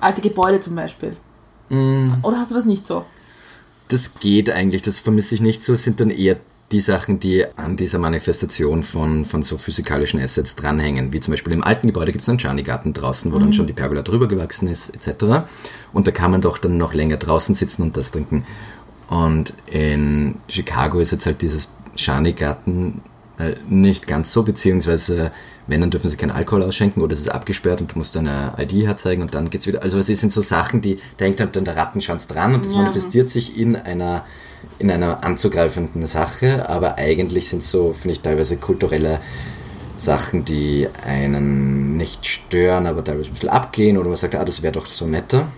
[0.00, 1.16] Alte Gebäude zum Beispiel.
[1.68, 3.04] Oder hast du das nicht so?
[3.88, 5.72] Das geht eigentlich, das vermisse ich nicht so.
[5.72, 6.36] Es sind dann eher
[6.72, 11.12] die Sachen, die an dieser Manifestation von, von so physikalischen Assets dranhängen.
[11.12, 13.72] Wie zum Beispiel im alten Gebäude gibt es einen Gianni-Garten draußen, wo dann schon die
[13.72, 15.46] Pergola drüber gewachsen ist, etc.
[15.92, 18.44] Und da kann man doch dann noch länger draußen sitzen und das trinken.
[19.08, 23.00] Und in Chicago ist jetzt halt dieses Gianni-Garten
[23.38, 25.30] äh, nicht ganz so, beziehungsweise
[25.68, 28.54] wenn, dann dürfen sie keinen Alkohol ausschenken oder es ist abgesperrt und du musst deine
[28.58, 29.82] ID herzeigen und dann geht's wieder.
[29.82, 32.72] Also es sind so Sachen, die, da hängt halt dann der Rattenschwanz dran und das
[32.72, 32.78] Ja.
[32.78, 34.24] manifestiert sich in einer,
[34.78, 39.20] in einer anzugreifenden Sache, aber eigentlich sind so, finde ich, teilweise kulturelle
[39.98, 44.62] Sachen, die einen nicht stören, aber teilweise ein bisschen abgehen oder man sagt, ah, das
[44.62, 45.48] wäre doch so netter.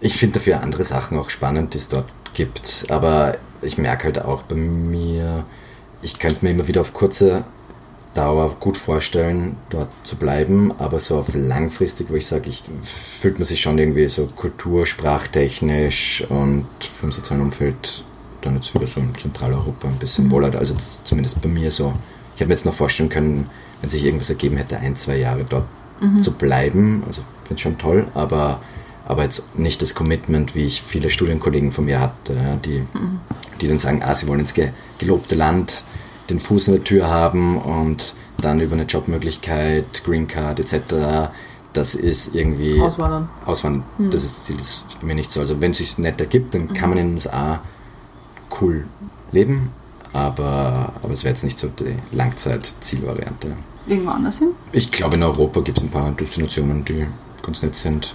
[0.00, 4.22] Ich finde dafür andere Sachen auch spannend, die es dort gibt, aber ich merke halt
[4.22, 5.44] auch bei mir,
[6.02, 7.44] ich könnte mir immer wieder auf kurze
[8.14, 13.38] Dauer gut vorstellen, dort zu bleiben, aber so auf langfristig, wo ich sage, ich fühlt
[13.38, 18.04] man sich schon irgendwie so kultur-, sprachtechnisch und vom sozialen Umfeld
[18.56, 20.56] jetzt wieder so in Zentraleuropa ein bisschen wohler.
[20.58, 21.92] Also das, zumindest bei mir so.
[22.34, 25.44] Ich habe mir jetzt noch vorstellen können, wenn sich irgendwas ergeben hätte, ein, zwei Jahre
[25.44, 25.64] dort
[26.18, 27.02] zu bleiben.
[27.06, 28.60] Also finde ich schon toll, aber,
[29.06, 32.82] aber jetzt nicht das Commitment, wie ich viele Studienkollegen von mir hatte, die,
[33.60, 35.84] die dann sagen, ah, sie wollen ins ge gelobte Land,
[36.30, 41.30] den Fuß in der Tür haben und dann über eine Jobmöglichkeit, Green Card etc.
[41.72, 43.28] Das ist irgendwie Auswandern.
[43.44, 43.84] Auswandern.
[44.10, 45.40] Das ist das ist bei mir nicht so.
[45.40, 47.60] Also wenn es sich nett ergibt, dann kann man in den USA
[48.60, 48.86] cool
[49.32, 49.70] leben,
[50.12, 53.54] aber, aber es wäre jetzt nicht so die Langzeit-Zielvariante.
[53.86, 54.50] irgendwo anders hin?
[54.72, 57.06] Ich glaube, in Europa gibt es ein paar Destinationen, die
[57.42, 58.14] ganz nett sind.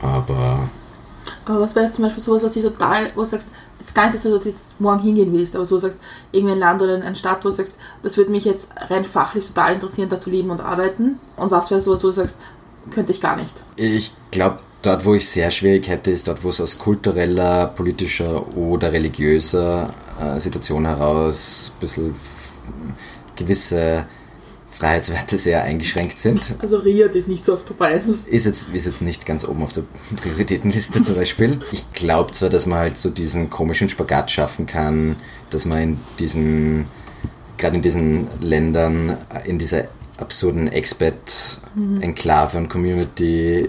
[0.00, 0.68] Aber
[1.46, 3.48] Aber was wäre jetzt zum Beispiel sowas, was dich total, wo du sagst,
[3.78, 5.98] es ist gar nicht, dass du jetzt morgen hingehen willst, aber so sagst,
[6.30, 9.46] irgendwie ein Land oder eine Stadt, wo du sagst, das würde mich jetzt rein fachlich
[9.46, 11.18] total interessieren, da zu leben und arbeiten.
[11.36, 12.36] Und was wäre sowas, wo du sagst,
[12.90, 13.62] könnte ich gar nicht.
[13.76, 18.56] ich glaube, dort, wo ich sehr schwierig hätte, ist dort, wo es aus kultureller, politischer
[18.56, 22.14] oder religiöser äh, Situation heraus ein bisschen
[23.36, 24.04] gewisse
[24.70, 26.54] Freiheitswerte sehr eingeschränkt sind.
[26.58, 28.26] Also Riyadh ist nicht so auf Top 1.
[28.26, 29.84] Ist jetzt, ist jetzt nicht ganz oben auf der
[30.16, 31.60] Prioritätenliste zum Beispiel.
[31.72, 35.16] Ich glaube zwar, dass man halt so diesen komischen Spagat schaffen kann,
[35.50, 36.86] dass man in diesen,
[37.58, 39.84] gerade in diesen Ländern, in dieser
[40.16, 43.68] absurden Expat-Enklave und Community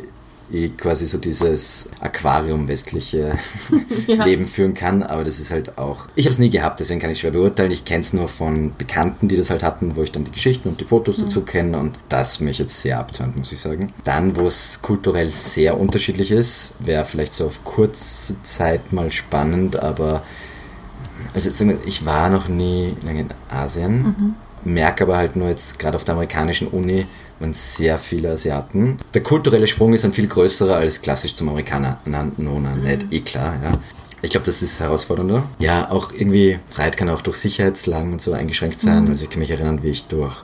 [0.77, 3.37] quasi so dieses Aquarium-westliche
[4.07, 4.25] Ja.
[4.25, 6.07] Leben führen kann, aber das ist halt auch.
[6.15, 7.71] Ich habe es nie gehabt, deswegen kann ich schwer beurteilen.
[7.71, 10.69] Ich kenne es nur von Bekannten, die das halt hatten, wo ich dann die Geschichten
[10.69, 13.93] und die Fotos dazu kenne und das mich jetzt sehr abtönt, muss ich sagen.
[14.03, 19.77] Dann, wo es kulturell sehr unterschiedlich ist, wäre vielleicht so auf kurze Zeit mal spannend,
[19.77, 20.23] aber
[21.33, 25.95] also jetzt ich war noch nie lange in Asien, merke aber halt nur jetzt gerade
[25.95, 27.05] auf der amerikanischen Uni
[27.43, 28.97] waren sehr viele Asiaten.
[29.13, 31.99] Der kulturelle Sprung ist ein viel größerer als klassisch zum Amerikaner.
[32.05, 33.77] Na, no, na, nicht eh klar, ja.
[34.21, 35.43] Ich glaube, das ist herausfordernder.
[35.61, 39.09] Ja, auch irgendwie, Freiheit kann auch durch Sicherheitslagen und so eingeschränkt sein.
[39.09, 40.41] Also ich kann mich erinnern, wie ich durch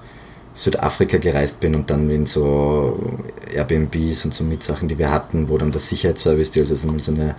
[0.53, 2.99] Südafrika gereist bin und dann in so
[3.53, 7.35] Airbnbs und so Mitsachen, die wir hatten, wo dann der Sicherheitsservice dir also so eine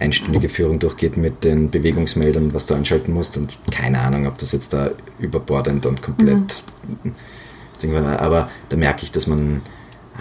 [0.00, 4.50] einstündige Führung durchgeht mit den Bewegungsmeldern, was du anschalten musst und keine Ahnung, ob das
[4.50, 4.90] jetzt da
[5.20, 6.64] überbordend und komplett
[7.04, 7.12] war.
[7.84, 9.62] Aber da merke ich, dass man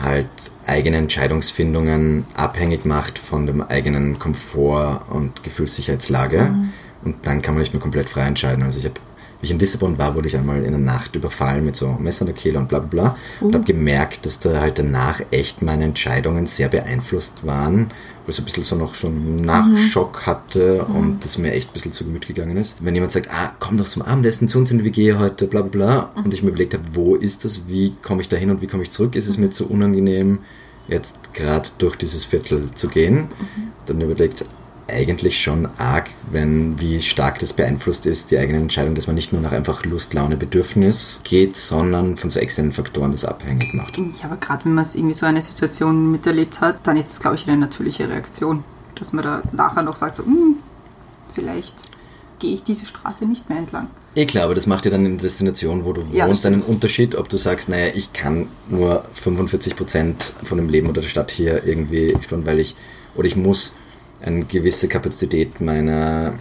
[0.01, 0.27] halt
[0.65, 6.53] eigene Entscheidungsfindungen abhängig macht von dem eigenen Komfort und Gefühlssicherheitslage
[7.03, 8.63] und dann kann man nicht mehr komplett frei entscheiden.
[8.63, 8.99] Also ich habe
[9.39, 12.23] wie ich in Lissabon war, wurde ich einmal in der Nacht überfallen mit so Messer
[12.23, 13.17] an der Kehle und bla bla bla.
[13.41, 17.91] Und habe gemerkt, dass da halt danach echt meine Entscheidungen sehr beeinflusst waren,
[18.31, 21.91] so ein bisschen so noch schon einen Nachschock hatte und das mir echt ein bisschen
[21.91, 22.83] zu Gemüt gegangen ist.
[22.83, 25.61] Wenn jemand sagt, ah, komm doch zum Abendessen zu uns in die WG heute, bla
[25.61, 28.49] bla bla, und ich mir überlegt habe, wo ist das, wie komme ich da hin
[28.49, 30.39] und wie komme ich zurück, ist es mir zu unangenehm,
[30.87, 33.29] jetzt gerade durch dieses Viertel zu gehen.
[33.85, 34.45] Dann überlegt,
[34.87, 39.33] eigentlich schon arg, wenn wie stark das beeinflusst ist, die eigene Entscheidung, dass man nicht
[39.33, 43.97] nur nach einfach Lust, Laune, Bedürfnis geht, sondern von so externen Faktoren das abhängig macht.
[43.97, 47.19] Ja, aber gerade wenn man es irgendwie so eine Situation miterlebt hat, dann ist das,
[47.19, 48.63] glaube ich, eine natürliche Reaktion.
[48.95, 50.57] Dass man da nachher noch sagt, so, "Hm,
[51.33, 51.73] vielleicht
[52.39, 53.87] gehe ich diese Straße nicht mehr entlang.
[54.27, 57.15] Klar, aber das macht ja dann in der Destination, wo du Ja, wohnst, einen Unterschied,
[57.15, 61.65] ob du sagst, naja, ich kann nur 45% von dem Leben oder der Stadt hier
[61.65, 62.75] irgendwie exploren, weil ich,
[63.15, 63.73] oder ich muss
[64.21, 66.33] eine gewisse Kapazität meiner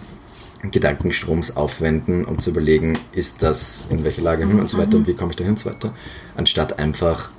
[0.71, 5.13] Gedankenstroms aufwenden, um zu überlegen, ist das in welcher Lage und so weiter und wie
[5.13, 5.93] komme ich da hin und so weiter,
[6.35, 7.29] anstatt einfach,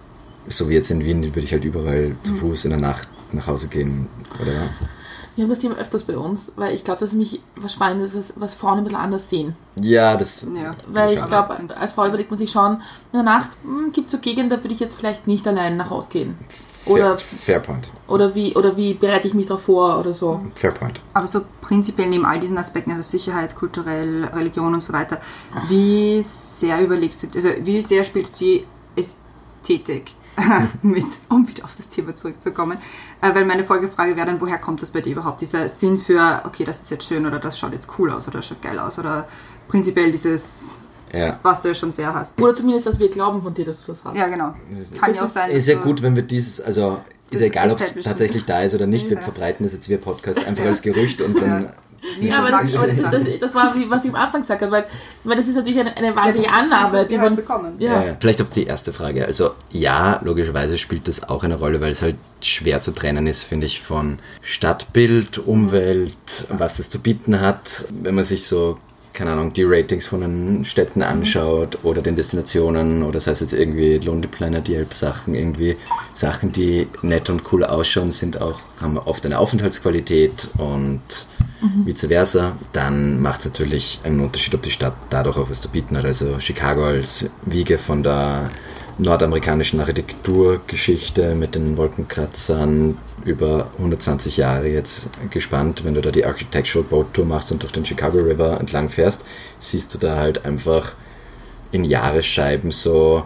[0.47, 3.47] so wie jetzt in Wien, würde ich halt überall zu Fuß in der Nacht nach
[3.47, 4.07] Hause gehen,
[4.41, 4.69] oder?
[5.35, 8.33] Wir haben das Thema öfters bei uns, weil ich glaube, dass mich was Spannendes, was,
[8.37, 9.55] was Frauen ein bisschen anders sehen.
[9.79, 10.49] Ja, das.
[10.57, 10.75] Ja.
[10.87, 12.81] Weil ich glaube, als Frau überlegt man sich schon,
[13.13, 13.51] in der Nacht
[13.93, 16.37] gibt es so Gegenden, da würde ich jetzt vielleicht nicht allein nach Hause gehen.
[16.87, 17.91] Oder, Fair, fair point.
[18.07, 20.41] oder, wie, oder wie bereite ich mich darauf vor oder so.
[20.55, 21.01] Fair point.
[21.15, 25.21] Aber so prinzipiell neben all diesen Aspekten, also Sicherheit, kulturell, Religion und so weiter,
[25.69, 28.65] wie sehr überlegst du, also wie sehr spielt die
[28.95, 30.13] Ästhetik
[30.83, 32.79] mit, um wieder auf das Thema zurückzukommen?
[33.21, 35.41] Äh, weil meine Folgefrage wäre dann, woher kommt das bei dir überhaupt?
[35.41, 38.39] Dieser Sinn für, okay, das ist jetzt schön oder das schaut jetzt cool aus oder
[38.39, 39.27] das schaut geil aus oder
[39.69, 40.79] prinzipiell dieses,
[41.13, 41.39] Ja.
[41.43, 42.41] was du ja schon sehr hast.
[42.41, 44.17] Oder zumindest, was wir glauben von dir, dass du das hast.
[44.17, 44.55] Ja, genau.
[45.01, 45.51] Kann Das ja auch ist- sein.
[45.51, 46.99] Ist ja dass gut, wenn wir dieses, also
[47.31, 49.23] ist ja egal, ob es tatsächlich da ist oder nicht, wir Ja.
[49.23, 51.71] verbreiten das jetzt via Podcast einfach als Gerücht und dann.
[52.21, 52.39] Ja.
[52.39, 54.85] aber das, das, das, war, wie, was ich am Anfang gesagt habe, weil,
[55.25, 57.05] weil das ist natürlich eine, eine wahnsinnige Annahme.
[57.05, 57.75] die halt man, bekommen.
[57.79, 57.95] Ja.
[58.01, 58.17] Ja, ja.
[58.21, 59.27] Vielleicht auf die erste Frage.
[59.27, 63.43] Also ja, logischerweise spielt das auch eine Rolle, weil es halt schwer zu trennen ist,
[63.43, 67.87] finde ich, von Stadtbild, Umwelt, was das zu bieten hat.
[67.91, 68.79] Wenn man sich so,
[69.17, 73.55] keine Ahnung, die Ratings von den Städten anschaut oder den Destinationen oder sei es jetzt
[73.55, 75.77] irgendwie Lonely Planet, Yelp Sachen, irgendwie
[76.13, 81.01] Sachen, die nett und cool ausschauen, sind auch, haben oft eine Aufenthaltsqualität und
[81.87, 85.71] vice versa, dann macht es natürlich einen Unterschied, ob die Stadt dadurch auch was zu
[85.71, 86.05] bieten hat.
[86.05, 88.51] Also Chicago als Wiege von der
[88.99, 95.85] nordamerikanischen Architekturgeschichte mit den Wolkenkratzern über 120 Jahre jetzt gespannt.
[95.85, 99.25] Wenn du da die Architectural Boat Tour machst und durch den Chicago River entlang fährst,
[99.59, 100.95] siehst du da halt einfach
[101.73, 103.25] in Jahresscheiben so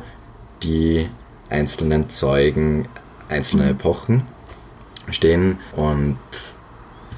[0.63, 1.07] die
[1.49, 2.89] einzelnen Zeugen
[3.29, 4.23] einzelner Epochen
[5.11, 6.19] stehen und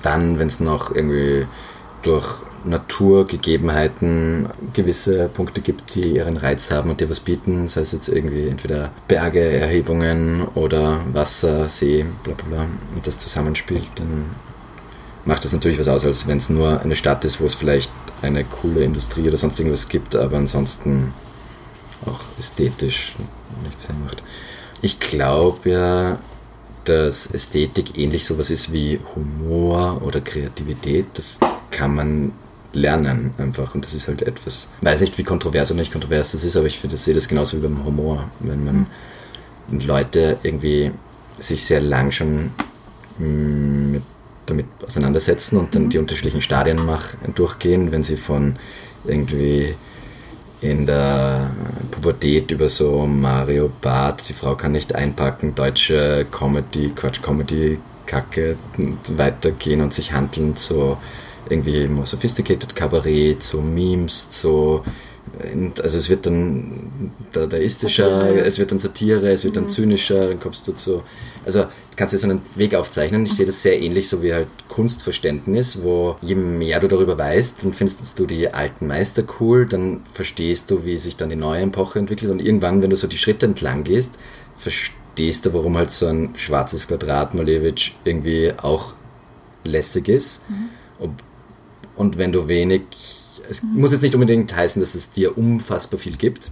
[0.03, 1.47] dann, wenn es noch irgendwie
[2.03, 7.93] durch Naturgegebenheiten gewisse Punkte gibt, die ihren Reiz haben und dir was bieten, sei es
[7.93, 14.31] jetzt irgendwie entweder Berge, Erhebungen oder Wasser, See, bla bla bla, und das zusammenspielt, dann
[15.25, 17.91] macht das natürlich was aus, als wenn es nur eine Stadt ist, wo es vielleicht
[18.23, 21.13] eine coole Industrie oder sonst irgendwas gibt, aber ansonsten
[22.07, 23.15] auch ästhetisch
[23.65, 24.23] nichts Sinn macht.
[24.81, 26.19] Ich glaube ja,
[26.85, 31.07] dass Ästhetik ähnlich sowas ist wie Humor oder Kreativität.
[31.15, 31.39] Das
[31.71, 32.33] kann man
[32.73, 33.75] lernen einfach.
[33.75, 36.67] Und das ist halt etwas, weiß nicht wie kontrovers oder nicht kontrovers das ist, aber
[36.67, 38.87] ich sehe das genauso wie beim Humor, wenn man
[39.71, 40.91] Leute irgendwie
[41.39, 42.51] sich sehr lang schon
[43.19, 44.03] mm, mit,
[44.47, 48.57] damit auseinandersetzen und dann die unterschiedlichen Stadien mach, durchgehen, wenn sie von
[49.05, 49.75] irgendwie
[50.61, 51.51] in der
[51.91, 58.57] Pubertät über so Mario Barth, die Frau kann nicht einpacken, deutsche Comedy, Quatsch Comedy, Kacke
[59.17, 60.99] weitergehen und sich handeln zu
[61.49, 64.83] irgendwie more sophisticated Kabarett, zu Memes, zu
[65.83, 68.45] also es wird dann dadaistischer, Satire.
[68.45, 71.03] es wird dann Satire, es wird dann zynischer, dann kommst du zu.
[71.45, 73.25] Also du kannst dir so einen Weg aufzeichnen.
[73.25, 77.65] Ich sehe das sehr ähnlich, so wie halt Kunstverständnis, wo je mehr du darüber weißt,
[77.65, 81.63] dann findest du die alten Meister cool, dann verstehst du, wie sich dann die neue
[81.63, 84.19] Epoche entwickelt und irgendwann, wenn du so die Schritte entlang gehst,
[84.57, 88.95] verstehst du, warum halt so ein schwarzes Quadrat Malevich irgendwie auch
[89.65, 90.43] lässig ist.
[90.99, 91.11] Ob,
[91.97, 92.83] und wenn du wenig,
[93.49, 96.51] es muss jetzt nicht unbedingt heißen, dass es dir unfassbar viel gibt,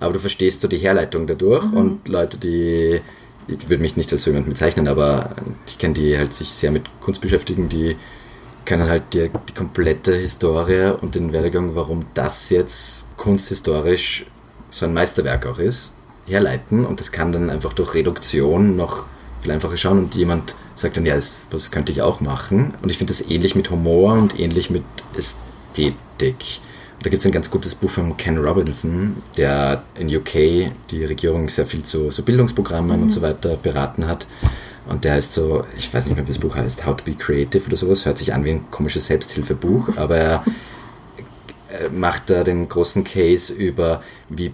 [0.00, 3.00] aber du verstehst so die Herleitung dadurch und Leute, die,
[3.48, 5.30] ich würde mich nicht als so jemand bezeichnen, aber
[5.66, 7.96] ich kenne die halt sich sehr mit Kunst beschäftigen, die
[8.64, 14.26] können halt die, die komplette Historie und den Werdegang, warum das jetzt kunsthistorisch
[14.70, 15.94] so ein Meisterwerk auch ist,
[16.26, 16.84] herleiten.
[16.84, 19.06] Und das kann dann einfach durch Reduktion noch
[19.44, 22.74] viel einfacher schauen und jemand sagt dann, ja, das, das könnte ich auch machen.
[22.82, 24.84] Und ich finde das ähnlich mit Humor und ähnlich mit
[25.16, 26.36] Ästhetik.
[26.96, 31.04] Und da gibt es ein ganz gutes Buch von Ken Robinson, der in UK die
[31.04, 34.26] Regierung sehr viel zu so Bildungsprogrammen und so weiter beraten hat.
[34.86, 37.14] Und der heißt so, ich weiß nicht mehr, wie das Buch heißt, How to be
[37.14, 40.44] Creative oder sowas, hört sich an wie ein komisches Selbsthilfebuch, aber er
[41.70, 44.48] äh, macht da den großen Case über, wie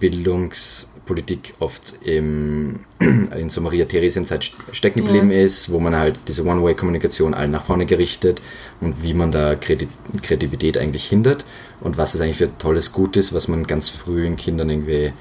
[1.05, 7.33] Bildungspolitik oft im, in so Maria Theresien-Zeit stecken geblieben ist, wo man halt diese One-Way-Kommunikation
[7.33, 8.41] allen nach vorne gerichtet
[8.79, 9.87] und wie man da Kreati-
[10.21, 11.45] Kreativität eigentlich hindert
[11.81, 15.13] und was es eigentlich für tolles Gut ist, was man ganz früh in Kindern irgendwie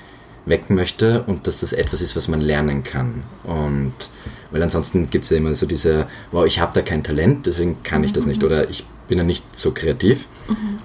[0.47, 3.23] wecken möchte und dass das etwas ist, was man lernen kann.
[3.45, 3.93] Und
[4.51, 7.83] weil ansonsten gibt es ja immer so diese, wow, ich habe da kein Talent, deswegen
[7.83, 10.29] kann ich das nicht oder ich bin ja nicht so kreativ.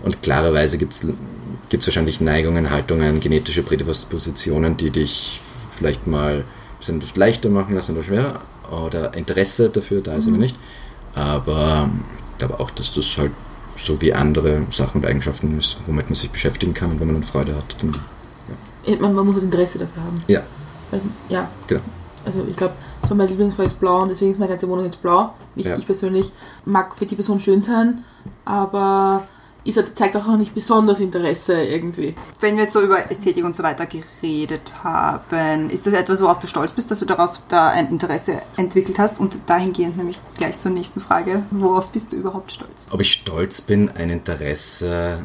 [0.03, 1.03] Und klarerweise gibt es
[1.83, 6.43] wahrscheinlich Neigungen, Haltungen, genetische Prädispositionen, die dich vielleicht mal ein
[6.79, 10.57] bisschen das leichter machen lassen oder schwerer oder Interesse dafür da ist oder nicht.
[11.13, 11.89] Aber
[12.33, 13.31] ich glaube auch, dass das halt
[13.77, 17.15] so wie andere Sachen und Eigenschaften ist, womit man sich beschäftigen kann und wenn man
[17.15, 17.95] dann Freude hat, dann
[19.01, 20.21] Man, man muss halt Interesse dafür haben.
[20.27, 20.41] ja,
[20.91, 21.81] Weil- Ja, genau.
[22.25, 22.73] also ich glaube,
[23.07, 25.33] so mein Lieblingsfarbe ist blau und deswegen ist meine ganze Wohnung jetzt blau.
[25.55, 25.77] Nicht Ja.
[25.77, 26.31] ich persönlich
[26.65, 28.03] mag für die Person schön sein,
[28.45, 29.27] aber
[29.65, 32.15] ist halt, zeigt auch nicht besonders Interesse irgendwie.
[32.39, 36.39] Wenn wir jetzt so über Ästhetik und so weiter geredet haben, ist das etwas, worauf
[36.39, 39.19] du stolz bist, dass du darauf da ein Interesse entwickelt hast?
[39.19, 42.87] Und dahingehend nämlich gleich zur nächsten Frage, worauf bist du überhaupt stolz?
[42.91, 45.19] Ob ich stolz bin, ein Interesse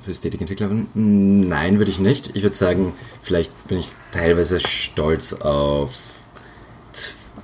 [0.00, 0.86] für Ästhetikentwicklerin?
[0.94, 2.36] Nein, würde ich nicht.
[2.36, 6.14] Ich würde sagen, vielleicht bin ich teilweise stolz auf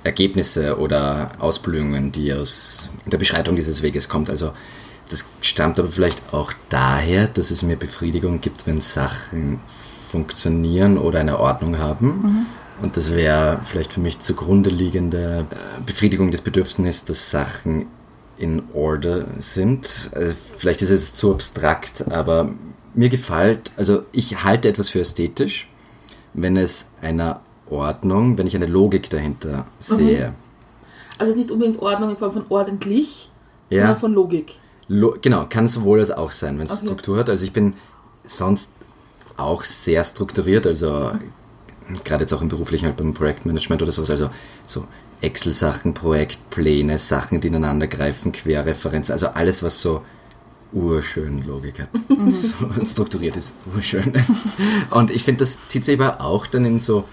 [0.03, 4.29] Ergebnisse oder Ausblühungen, die aus der Beschreitung dieses Weges kommt.
[4.29, 4.51] Also
[5.11, 9.59] das stammt aber vielleicht auch daher, dass es mir Befriedigung gibt, wenn Sachen
[10.07, 12.47] funktionieren oder eine Ordnung haben.
[12.81, 17.85] Und das wäre vielleicht für mich zugrunde liegende äh, Befriedigung des Bedürfnisses, dass Sachen
[18.37, 20.09] in Order sind.
[20.15, 22.51] Also vielleicht ist es jetzt zu abstrakt, aber
[22.95, 25.69] mir gefällt, also ich halte etwas für ästhetisch,
[26.33, 30.33] wenn es einer Ordnung, wenn ich eine Logik dahinter sehe.
[31.19, 33.29] Also nicht unbedingt Ordnung in Form von ordentlich,
[33.69, 33.81] Ja.
[33.81, 34.55] sondern von Logik.
[34.87, 36.85] Genau, kann sowohl als auch sein, wenn es Okay.
[36.85, 37.29] Struktur hat.
[37.29, 37.73] Also ich bin
[38.23, 38.71] sonst
[39.37, 41.11] auch sehr strukturiert, also
[42.03, 44.29] gerade jetzt auch im beruflichen, halt beim Projektmanagement oder sowas, also
[44.65, 44.87] so
[45.21, 50.03] Excel-Sachen, Projektpläne, Sachen, die ineinander greifen, Querreferenzen, also alles, was so
[50.73, 51.89] urschön Logik hat,
[52.31, 52.53] so
[52.85, 54.13] strukturiert ist, urschön.
[54.89, 57.03] Und ich finde, das zieht sich aber auch dann in so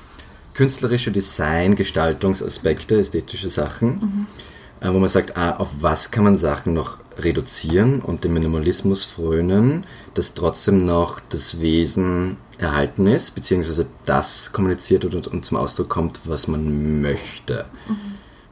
[0.55, 4.27] künstlerische Design, Gestaltungsaspekte, ästhetische Sachen,
[4.81, 9.05] äh, wo man sagt, ah, auf was kann man Sachen noch reduzieren und dem Minimalismus
[9.05, 15.89] frönen, dass trotzdem noch das Wesen erhalten ist, beziehungsweise das kommuniziert und, und zum Ausdruck
[15.89, 17.67] kommt, was man möchte.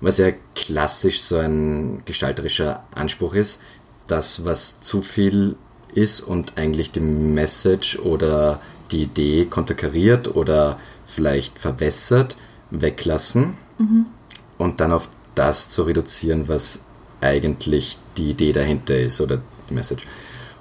[0.00, 3.62] Was ja klassisch so ein gestalterischer Anspruch ist,
[4.06, 5.56] das, was zu viel
[5.94, 8.60] ist und eigentlich die Message oder
[8.90, 12.36] die Idee konterkariert oder vielleicht verwässert,
[12.70, 13.56] weglassen
[14.58, 16.85] und dann auf das zu reduzieren, was
[17.20, 20.04] eigentlich die Idee dahinter ist oder die Message.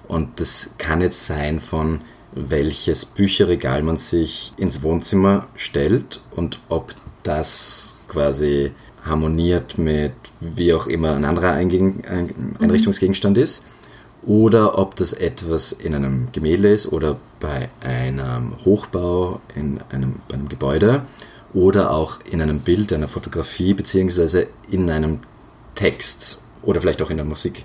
[0.08, 2.02] Und das kann jetzt sein von
[2.36, 6.94] welches Bücherregal man sich ins Wohnzimmer stellt und ob
[7.24, 8.72] das quasi
[9.06, 13.66] harmoniert mit wie auch immer ein anderer ein Einrichtungsgegenstand ist
[14.26, 20.36] oder ob das etwas in einem Gemälde ist oder bei einem Hochbau in einem, bei
[20.36, 21.04] einem Gebäude
[21.54, 25.20] oder auch in einem Bild, einer Fotografie beziehungsweise in einem
[25.76, 27.64] Text oder vielleicht auch in der Musik.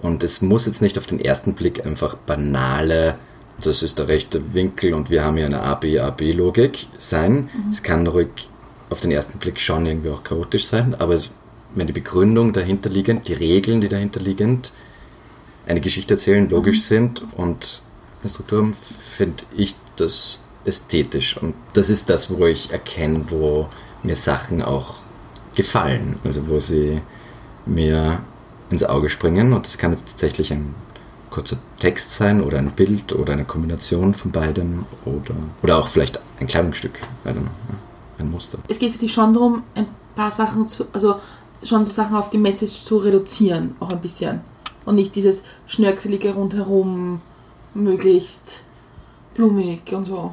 [0.00, 3.18] Und es muss jetzt nicht auf den ersten Blick einfach banale,
[3.60, 7.50] das ist der rechte Winkel und wir haben hier eine AB-AB-Logik sein.
[7.70, 8.28] Es kann ruhig
[8.90, 11.30] auf den ersten Blick schon irgendwie auch chaotisch sein, aber es,
[11.74, 14.72] wenn die Begründung dahinterliegend, die Regeln, die dahinterliegend
[15.66, 17.82] eine Geschichte erzählen, logisch sind und
[18.22, 21.36] eine Struktur haben, finde ich das ästhetisch.
[21.36, 23.68] Und das ist das, wo ich erkenne, wo
[24.02, 24.96] mir Sachen auch
[25.54, 26.16] gefallen.
[26.24, 27.00] Also wo sie
[27.68, 28.20] mir
[28.70, 29.52] ins Auge springen.
[29.52, 30.74] Und das kann jetzt tatsächlich ein
[31.30, 36.18] kurzer Text sein oder ein Bild oder eine Kombination von beidem oder, oder auch vielleicht
[36.40, 38.58] ein Kleidungsstück, ein Muster.
[38.68, 41.16] Es geht für dich schon darum, ein paar Sachen zu, also
[41.62, 44.40] schon so Sachen auf die Message zu reduzieren, auch ein bisschen.
[44.84, 47.20] Und nicht dieses Schnörkelige rundherum,
[47.74, 48.62] möglichst
[49.34, 50.32] blumig und so.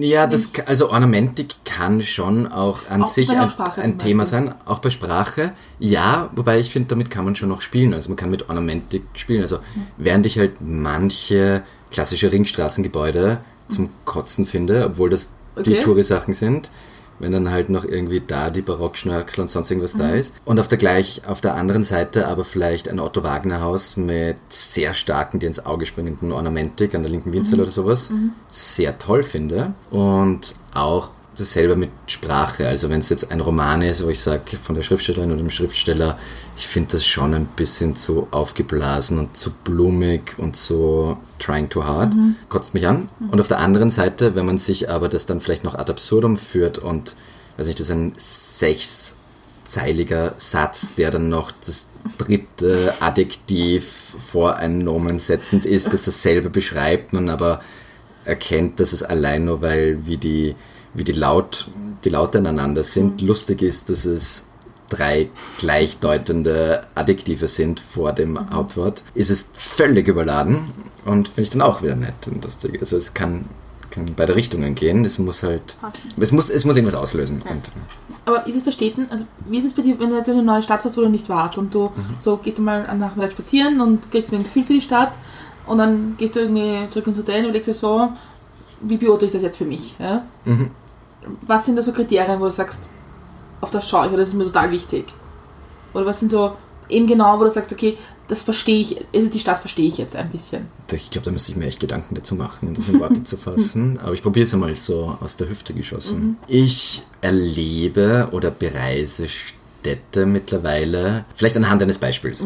[0.00, 4.78] Ja, das, also Ornamentik kann schon auch an Auch sich ein, ein Thema sein, auch
[4.78, 5.52] bei Sprache.
[5.78, 7.92] Ja, wobei ich finde, damit kann man schon noch spielen.
[7.92, 9.42] Also man kann mit Ornamentik spielen.
[9.42, 9.58] Also
[9.98, 15.80] während ich halt manche klassische Ringstraßengebäude zum Kotzen finde, obwohl das die Okay.
[15.82, 16.70] Touri-Sachen sind,
[17.18, 20.34] wenn dann halt noch irgendwie da die Barockschnörkel und sonst irgendwas da ist.
[20.44, 24.36] Und auf der gleich, auf der anderen Seite aber vielleicht ein Otto Wagner Haus mit
[24.48, 28.12] sehr starken, dir ins Auge springenden Ornamentik an der linken Winzel oder sowas
[28.48, 29.74] sehr toll finde.
[29.90, 32.66] Und auch dasselbe mit Sprache.
[32.66, 35.50] Also wenn es jetzt ein Roman ist, wo ich sage, von der Schriftstellerin oder dem
[35.50, 36.18] Schriftsteller,
[36.56, 41.84] ich finde das schon ein bisschen zu aufgeblasen und zu blumig und so trying too
[41.84, 42.14] hard.
[42.48, 43.08] Kotzt mich an.
[43.30, 46.38] Und auf der anderen Seite, wenn man sich aber das dann vielleicht noch ad absurdum
[46.38, 47.16] führt und,
[47.56, 54.84] weiß nicht, das ist ein sechszeiliger Satz, der dann noch das dritte Adjektiv vor einen
[54.84, 57.60] Nomen setzend ist, das dasselbe beschreibt, man aber
[58.24, 60.54] erkennt, dass es allein nur, weil wie die,
[60.96, 61.68] wie die, Laut,
[62.04, 64.48] die Laute aneinander sind, lustig ist, dass es
[64.88, 65.28] drei
[65.58, 70.70] gleichdeutende Adjektive sind vor dem Hauptwort, ist es völlig überladen
[71.04, 72.78] und finde ich dann auch wieder nett und lustig.
[72.80, 73.46] Also es kann,
[73.90, 75.04] kann in beide Richtungen gehen.
[75.04, 76.00] Es muss halt, Passen.
[76.18, 77.42] es muss, es muss irgendwas auslösen.
[77.42, 77.70] Und,
[78.24, 80.34] Aber ist es bei Städten, also wie ist es bei dir, wenn du jetzt in
[80.34, 81.90] eine neue Stadt fährst, wo du nicht warst und du
[82.20, 85.12] so gehst du mal am Nachmittag spazieren und kriegst ein Gefühl für die Stadt
[85.66, 88.10] und dann gehst du irgendwie zurück ins Hotel und überlegst dir so,
[88.82, 89.96] wie beurteile ich das jetzt für mich?
[89.98, 90.24] Ja?
[90.44, 90.70] Mhm.
[91.42, 92.82] Was sind da so Kriterien, wo du sagst,
[93.60, 95.06] auf das schaue ich oder das ist mir total wichtig?
[95.94, 96.52] Oder was sind so
[96.88, 97.96] eben genau, wo du sagst, okay,
[98.28, 100.66] das verstehe ich, also die Stadt verstehe ich jetzt ein bisschen.
[100.92, 103.36] Ich glaube, da müsste ich mir echt Gedanken dazu machen, um das in Worte zu
[103.36, 103.98] fassen.
[104.02, 106.36] Aber ich probiere es einmal so aus der Hüfte geschossen.
[106.48, 112.44] Ich erlebe oder bereise Städte mittlerweile, vielleicht anhand eines Beispiels.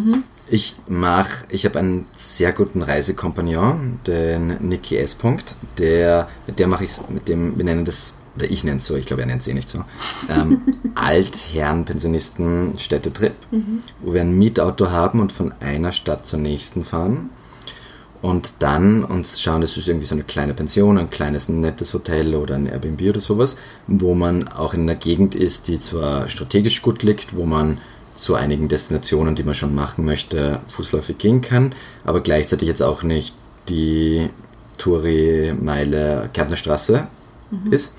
[0.48, 5.14] Ich mache, ich habe einen sehr guten Reisekompagnon, den Niki S.
[5.14, 8.86] Punkt, der, mit der mache ich mit dem, wir nennen das, oder ich nenne es
[8.86, 9.84] so, ich glaube, er nennt es eh nicht so,
[10.28, 10.62] ähm,
[10.94, 13.34] Altherren-Pensionisten Städtetrip,
[14.00, 17.30] wo wir ein Mietauto haben und von einer Stadt zur nächsten fahren.
[18.22, 22.34] Und dann uns schauen, das ist irgendwie so eine kleine Pension, ein kleines nettes Hotel
[22.34, 23.56] oder ein Airbnb oder sowas,
[23.86, 27.78] wo man auch in einer Gegend ist, die zwar strategisch gut liegt, wo man
[28.14, 31.74] zu einigen Destinationen, die man schon machen möchte, fußläufig gehen kann,
[32.04, 33.34] aber gleichzeitig jetzt auch nicht
[33.70, 34.28] die
[34.76, 37.06] Touri-Meile Kärntnerstraße
[37.70, 37.96] ist,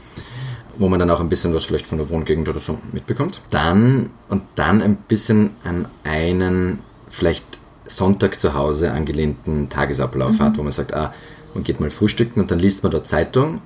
[0.78, 3.42] wo man dann auch ein bisschen was vielleicht von der Wohngegend oder so mitbekommt.
[3.50, 6.80] Dann und dann ein bisschen an einen
[7.10, 11.14] vielleicht Sonntag zu Hause angelehnten Tagesablauf hat, wo man sagt, ah,
[11.54, 13.62] man geht mal frühstücken und dann liest man dort Zeitung.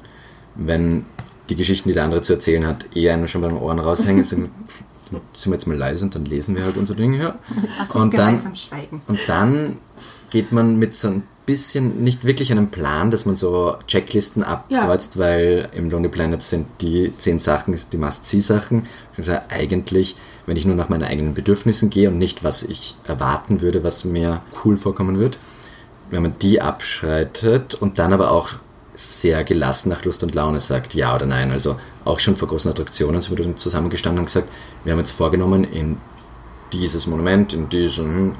[0.55, 1.05] Wenn
[1.49, 4.49] die Geschichten, die der andere zu erzählen hat, eher einem schon beim Ohren raushängen, sind,
[5.33, 7.35] sind wir jetzt mal leise und dann lesen wir halt unser Ding hier.
[7.77, 9.01] Lass uns Und dann, schweigen.
[9.07, 9.77] und dann
[10.31, 15.17] geht man mit so ein bisschen, nicht wirklich einem Plan, dass man so Checklisten abkreuzt,
[15.17, 18.87] weil im Lonely Planet sind die zehn Sachen, die Must-See-Sachen.
[19.17, 20.15] Also eigentlich,
[20.45, 24.05] wenn ich nur nach meinen eigenen Bedürfnissen gehe und nicht, was ich erwarten würde, was
[24.05, 25.37] mir cool vorkommen wird,
[26.09, 28.49] wenn man die abschreitet und dann aber auch
[28.93, 31.51] sehr gelassen nach Lust und Laune sagt, ja oder nein.
[31.51, 34.47] Also auch schon vor großen Attraktionen so wurde zusammengestanden und gesagt,
[34.83, 35.97] wir haben jetzt vorgenommen, in
[36.73, 38.35] dieses Monument, in diesem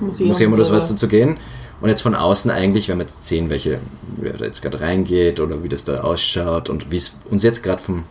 [0.00, 1.36] Museum, Museum oder oder- sowas zu gehen.
[1.80, 3.80] Und jetzt von außen eigentlich, wenn wir jetzt sehen, welche,
[4.16, 7.62] wer da jetzt gerade reingeht oder wie das da ausschaut und wie es uns jetzt
[7.62, 8.04] gerade vom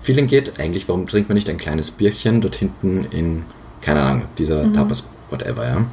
[0.00, 3.44] Feeling geht, eigentlich, warum trinkt man nicht ein kleines Bierchen dort hinten in,
[3.80, 5.86] keine Ahnung, dieser Tapas, whatever, ja.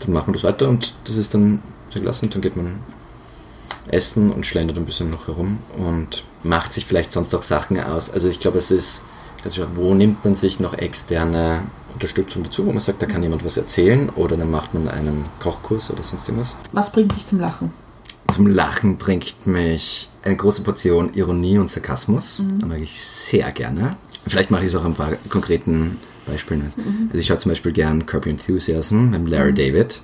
[0.00, 2.80] Dann machen wir das weiter und das ist dann so gelassen und dann geht man
[3.88, 8.10] essen und schlendert ein bisschen noch herum und macht sich vielleicht sonst auch Sachen aus.
[8.10, 9.04] Also ich glaube, es ist,
[9.74, 11.64] wo nimmt man sich noch externe
[11.94, 15.24] Unterstützung dazu, wo man sagt, da kann jemand was erzählen oder dann macht man einen
[15.40, 16.56] Kochkurs oder sonst irgendwas.
[16.72, 17.72] Was bringt dich zum Lachen?
[18.32, 22.42] Zum Lachen bringt mich eine große Portion Ironie und Sarkasmus.
[22.58, 23.90] Das mag ich sehr gerne.
[24.26, 26.62] Vielleicht mache ich es auch ein paar konkreten Beispielen.
[27.08, 30.00] Also ich schaue zum Beispiel gern Your Enthusiasm mit Larry David,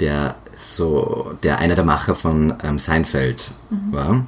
[0.00, 3.50] der so, der einer der Macher von ähm, Seinfeld
[3.90, 4.26] war.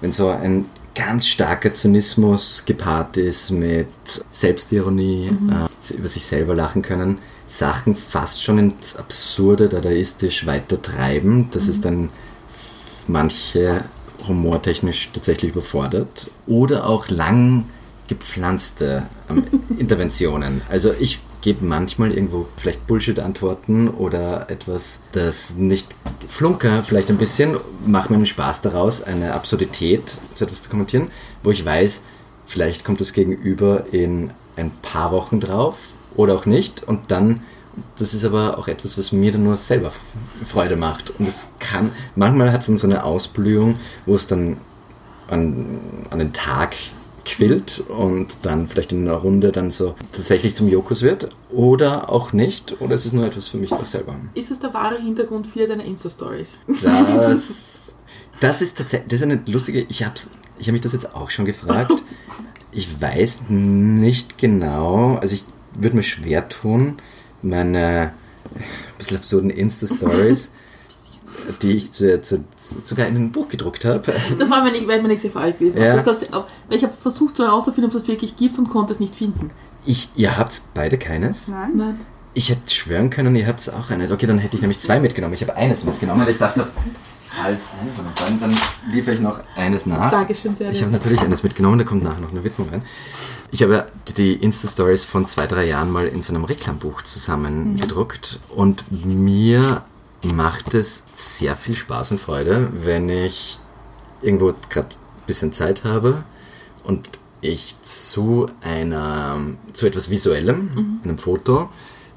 [0.00, 0.64] Wenn so ein
[1.00, 3.88] ganz starker Zynismus gepaart ist mit
[4.30, 11.48] Selbstironie, äh, über sich selber lachen können, Sachen fast schon ins Absurde, dadaistisch weiter treiben,
[11.52, 12.10] dass es dann
[13.06, 13.84] manche
[14.28, 17.64] humortechnisch tatsächlich überfordert oder auch lang
[18.06, 19.44] gepflanzte ähm,
[19.78, 20.60] Interventionen.
[20.68, 25.94] Also ich gebe manchmal irgendwo vielleicht Bullshit-Antworten oder etwas, das nicht
[26.28, 31.10] flunker, vielleicht ein bisschen, mache mir einen Spaß daraus, eine Absurdität, so etwas zu kommentieren,
[31.42, 32.02] wo ich weiß,
[32.46, 37.42] vielleicht kommt das Gegenüber in ein paar Wochen drauf oder auch nicht und dann
[37.96, 39.92] das ist aber auch etwas, was mir dann nur selber
[40.44, 41.10] Freude macht.
[41.18, 43.76] Und es kann, manchmal hat es dann so eine Ausblühung,
[44.06, 44.58] wo es dann
[45.28, 45.78] an,
[46.10, 46.74] an den Tag
[47.36, 51.28] quillt und dann vielleicht in einer Runde dann so tatsächlich zum Jokus wird.
[51.50, 52.80] Oder auch nicht.
[52.80, 54.16] Oder es ist nur etwas für mich auch selber.
[54.34, 56.58] Ist es der wahre Hintergrund vieler deiner Insta-Stories?
[56.82, 57.96] Das,
[58.40, 60.14] das ist tatsächlich, das ist eine lustige, ich habe
[60.58, 62.02] ich hab mich das jetzt auch schon gefragt.
[62.72, 66.98] Ich weiß nicht genau, also ich würde mir schwer tun,
[67.42, 68.12] meine
[68.54, 70.52] ein bisschen absurden Insta-Stories,
[71.62, 72.44] die ich zu, zu,
[72.82, 74.12] sogar in ein Buch gedruckt habe.
[74.38, 75.80] Das war mir nicht, wäre mir nicht sehr falsch gewesen.
[75.80, 75.96] Ja.
[75.96, 76.22] Das
[76.70, 79.50] ich habe versucht herauszufinden, ob es das wirklich gibt und konnte es nicht finden.
[79.86, 81.48] Ich, ihr habt beide keines?
[81.48, 81.72] Nein?
[81.74, 82.00] Nein.
[82.32, 84.10] Ich hätte schwören können, ihr habt auch eines.
[84.10, 85.34] Okay, dann hätte ich nämlich zwei mitgenommen.
[85.34, 86.68] Ich habe eines mitgenommen, weil ich dachte,
[87.24, 87.70] falls,
[88.16, 88.56] dann, dann
[88.92, 90.10] liefere ich noch eines nach.
[90.10, 90.70] Dankeschön sehr.
[90.70, 92.82] Ich habe natürlich eines mitgenommen, da kommt nachher noch eine Widmung rein.
[93.52, 93.86] Ich habe
[94.16, 99.82] die Insta-Stories von zwei, drei Jahren mal in so einem Reklambuch zusammengedruckt und mir
[100.22, 103.58] macht es sehr viel Spaß und Freude, wenn ich
[104.22, 106.24] irgendwo gerade ein bisschen Zeit habe
[106.84, 107.08] und
[107.40, 109.40] ich zu einer,
[109.72, 111.70] zu etwas Visuellem, einem Foto,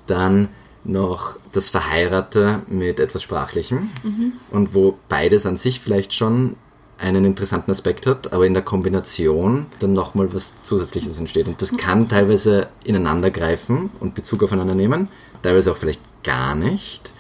[0.06, 0.50] dann
[0.84, 3.90] noch das Verheirate mit etwas Sprachlichem
[4.52, 6.58] und wo beides an sich vielleicht schon
[6.98, 11.48] einen interessanten Aspekt hat, aber in der Kombination dann nochmal was Zusätzliches entsteht.
[11.48, 15.08] Und das kann teilweise ineinander greifen und Bezug aufeinander nehmen,
[15.42, 17.14] teilweise auch vielleicht gar nicht.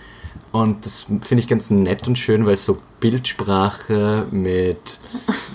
[0.53, 4.99] Und das finde ich ganz nett und schön, weil es so Bildsprache mit,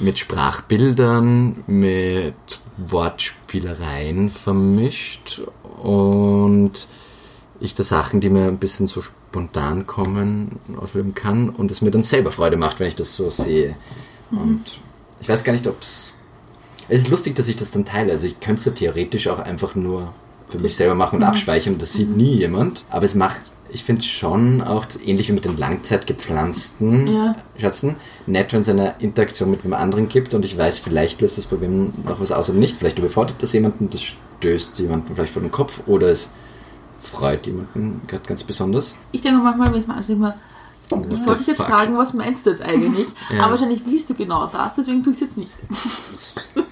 [0.01, 2.35] mit Sprachbildern, mit
[2.79, 5.41] Wortspielereien vermischt
[5.81, 6.89] und
[7.61, 11.93] ich da Sachen, die mir ein bisschen so spontan kommen, ausleben kann und es mir
[11.93, 13.77] dann selber Freude macht, wenn ich das so sehe.
[14.33, 14.81] Und
[15.21, 16.15] ich weiß gar nicht, ob es.
[16.89, 18.11] Es ist lustig, dass ich das dann teile.
[18.11, 20.13] Also ich könnte es ja theoretisch auch einfach nur
[20.49, 22.85] für mich selber machen und abspeichern und das sieht nie jemand.
[22.91, 27.37] Aber es macht, ich finde es schon auch ähnlich wie mit den langzeitgepflanzten Ja.
[27.59, 27.97] Schatzen,
[28.27, 31.47] nett, wenn es eine Interaktion mit einem anderen gibt und ich weiß, vielleicht löst das
[31.47, 32.77] bei wem noch was aus oder nicht.
[32.77, 36.33] Vielleicht überfordert das jemanden, das stößt jemanden vielleicht vor den Kopf oder es
[36.99, 38.99] freut jemanden gerade ganz besonders.
[39.13, 40.35] Ich denke manchmal, wenn ich mal ich mal,
[41.11, 43.07] ich sollte dich jetzt fragen, was meinst du jetzt eigentlich?
[43.31, 43.43] Ja.
[43.43, 45.53] Aber wahrscheinlich willst du genau das, deswegen tue ich es jetzt nicht.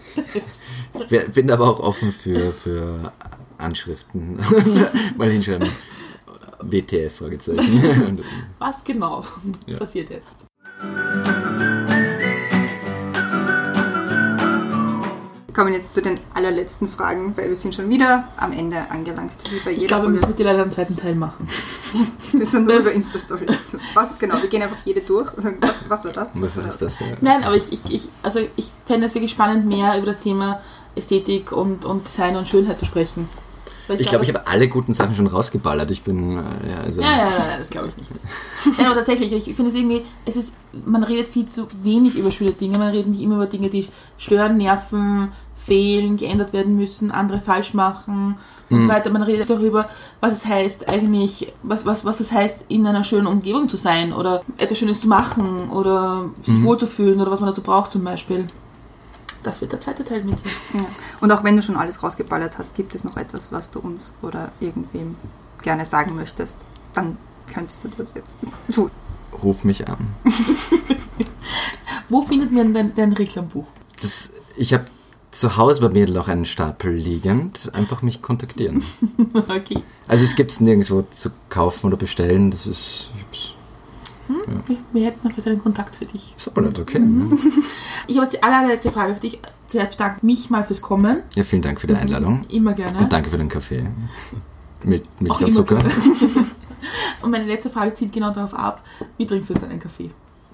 [1.11, 3.13] Ich bin aber auch offen für, für
[3.59, 4.39] Anschriften.
[5.19, 5.69] Mal hinschreiben.
[6.71, 8.23] WTF, Fragezeichen.
[8.59, 9.25] Was genau
[9.67, 9.79] Ja.
[9.79, 10.47] passiert jetzt?
[15.47, 19.33] Wir kommen jetzt zu den allerletzten Fragen, weil wir sind schon wieder am Ende angelangt,
[19.51, 21.49] wie bei Ich jeder glaube, wir müssen mit dir leider einen zweiten Teil machen.
[22.53, 23.79] Dann nur über Insta-Stories.
[23.95, 24.43] Was genau?
[24.43, 25.31] Wir gehen einfach jede durch.
[25.37, 26.31] Was, was war das?
[26.41, 27.01] was heißt das?
[27.01, 27.07] Ja.
[27.23, 30.61] Nein, aber ich, ich, ich, also ich fände es wirklich spannend, mehr über das Thema
[30.95, 33.27] Ästhetik und, und Design und Schönheit zu sprechen.
[33.89, 35.91] Weil Ich glaube, ich habe alle guten Sachen schon rausgeballert.
[35.91, 37.01] Ich bin, äh, ja, also.
[37.01, 38.11] Ja, ja, ja, das glaube ich nicht.
[38.79, 42.31] Nein, aber tatsächlich, ich finde es irgendwie, es ist, man redet viel zu wenig über
[42.31, 47.11] schöne Dinge, man redet nicht immer über Dinge, die stören, nerven, fehlen, geändert werden müssen,
[47.11, 48.37] andere falsch machen
[48.71, 49.11] und so weiter.
[49.11, 49.89] Man redet darüber,
[50.21, 54.13] was es heißt eigentlich, was, was, was es heißt, in einer schönen Umgebung zu sein
[54.13, 58.47] oder etwas Schönes zu machen oder sich wohlzufühlen oder was man dazu braucht zum Beispiel.
[59.47, 60.51] Das wird der zweite Teil mit dir.
[60.75, 60.87] Ja.
[61.21, 64.13] Und auch wenn du schon alles rausgeballert hast, gibt es noch etwas, was du uns
[64.21, 65.15] oder irgendwem
[65.63, 67.17] gerne sagen möchtest, dann
[67.47, 68.35] könntest du das jetzt
[68.73, 68.91] tun.
[69.45, 69.99] Ruf mich an.
[72.09, 73.67] Wo findet man dein, dein Reklambuch?
[74.03, 74.87] Das, ich habe
[75.31, 77.71] zu Hause bei mir noch einen Stapel liegend.
[77.73, 78.83] Einfach mich kontaktieren.
[79.49, 79.85] okay.
[80.09, 82.51] Also es gibt es nirgendwo zu kaufen oder bestellen.
[82.51, 83.11] Das ist...
[83.15, 83.55] Ich hab's,
[84.67, 86.35] Wir, wir hätten vielleicht einen Kontakt für dich.
[86.37, 86.99] ist aber nicht okay.
[86.99, 87.31] Ne?
[88.07, 89.41] Ich habe jetzt die allerletzte Frage für dich.
[89.69, 91.23] Zuerst bedanke mich mal fürs Kommen.
[91.35, 92.45] Ja, vielen Dank für die Einladung.
[92.49, 92.99] Immer gerne.
[92.99, 93.89] Und danke für den Kaffee.
[94.85, 95.83] Mit Milch und Zucker.
[97.23, 98.83] Und meine letzte Frage zielt genau darauf ab.
[99.17, 100.11] Wie trinkst du jetzt einen Kaffee?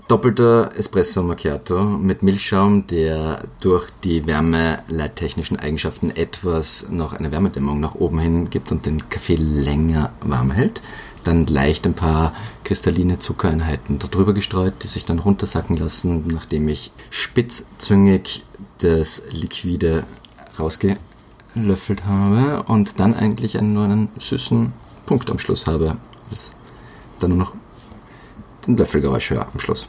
[0.09, 7.95] Doppelter Espresso Macchiato mit Milchschaum, der durch die wärmeleittechnischen Eigenschaften etwas noch eine Wärmedämmung nach
[7.95, 10.83] oben hin gibt und den Kaffee länger warm hält.
[11.25, 12.33] Dann leicht ein paar
[12.64, 18.45] kristalline Zuckereinheiten darüber gestreut, die sich dann runtersacken lassen, nachdem ich spitzzüngig
[18.79, 20.05] das Liquide
[20.59, 24.73] rausgelöffelt habe und dann eigentlich einen, nur einen süßen
[25.07, 25.97] Punkt am Schluss habe.
[26.31, 26.55] Das
[27.20, 27.55] dann nur noch
[28.66, 29.89] ein Löffelgeräusch höre am Schluss.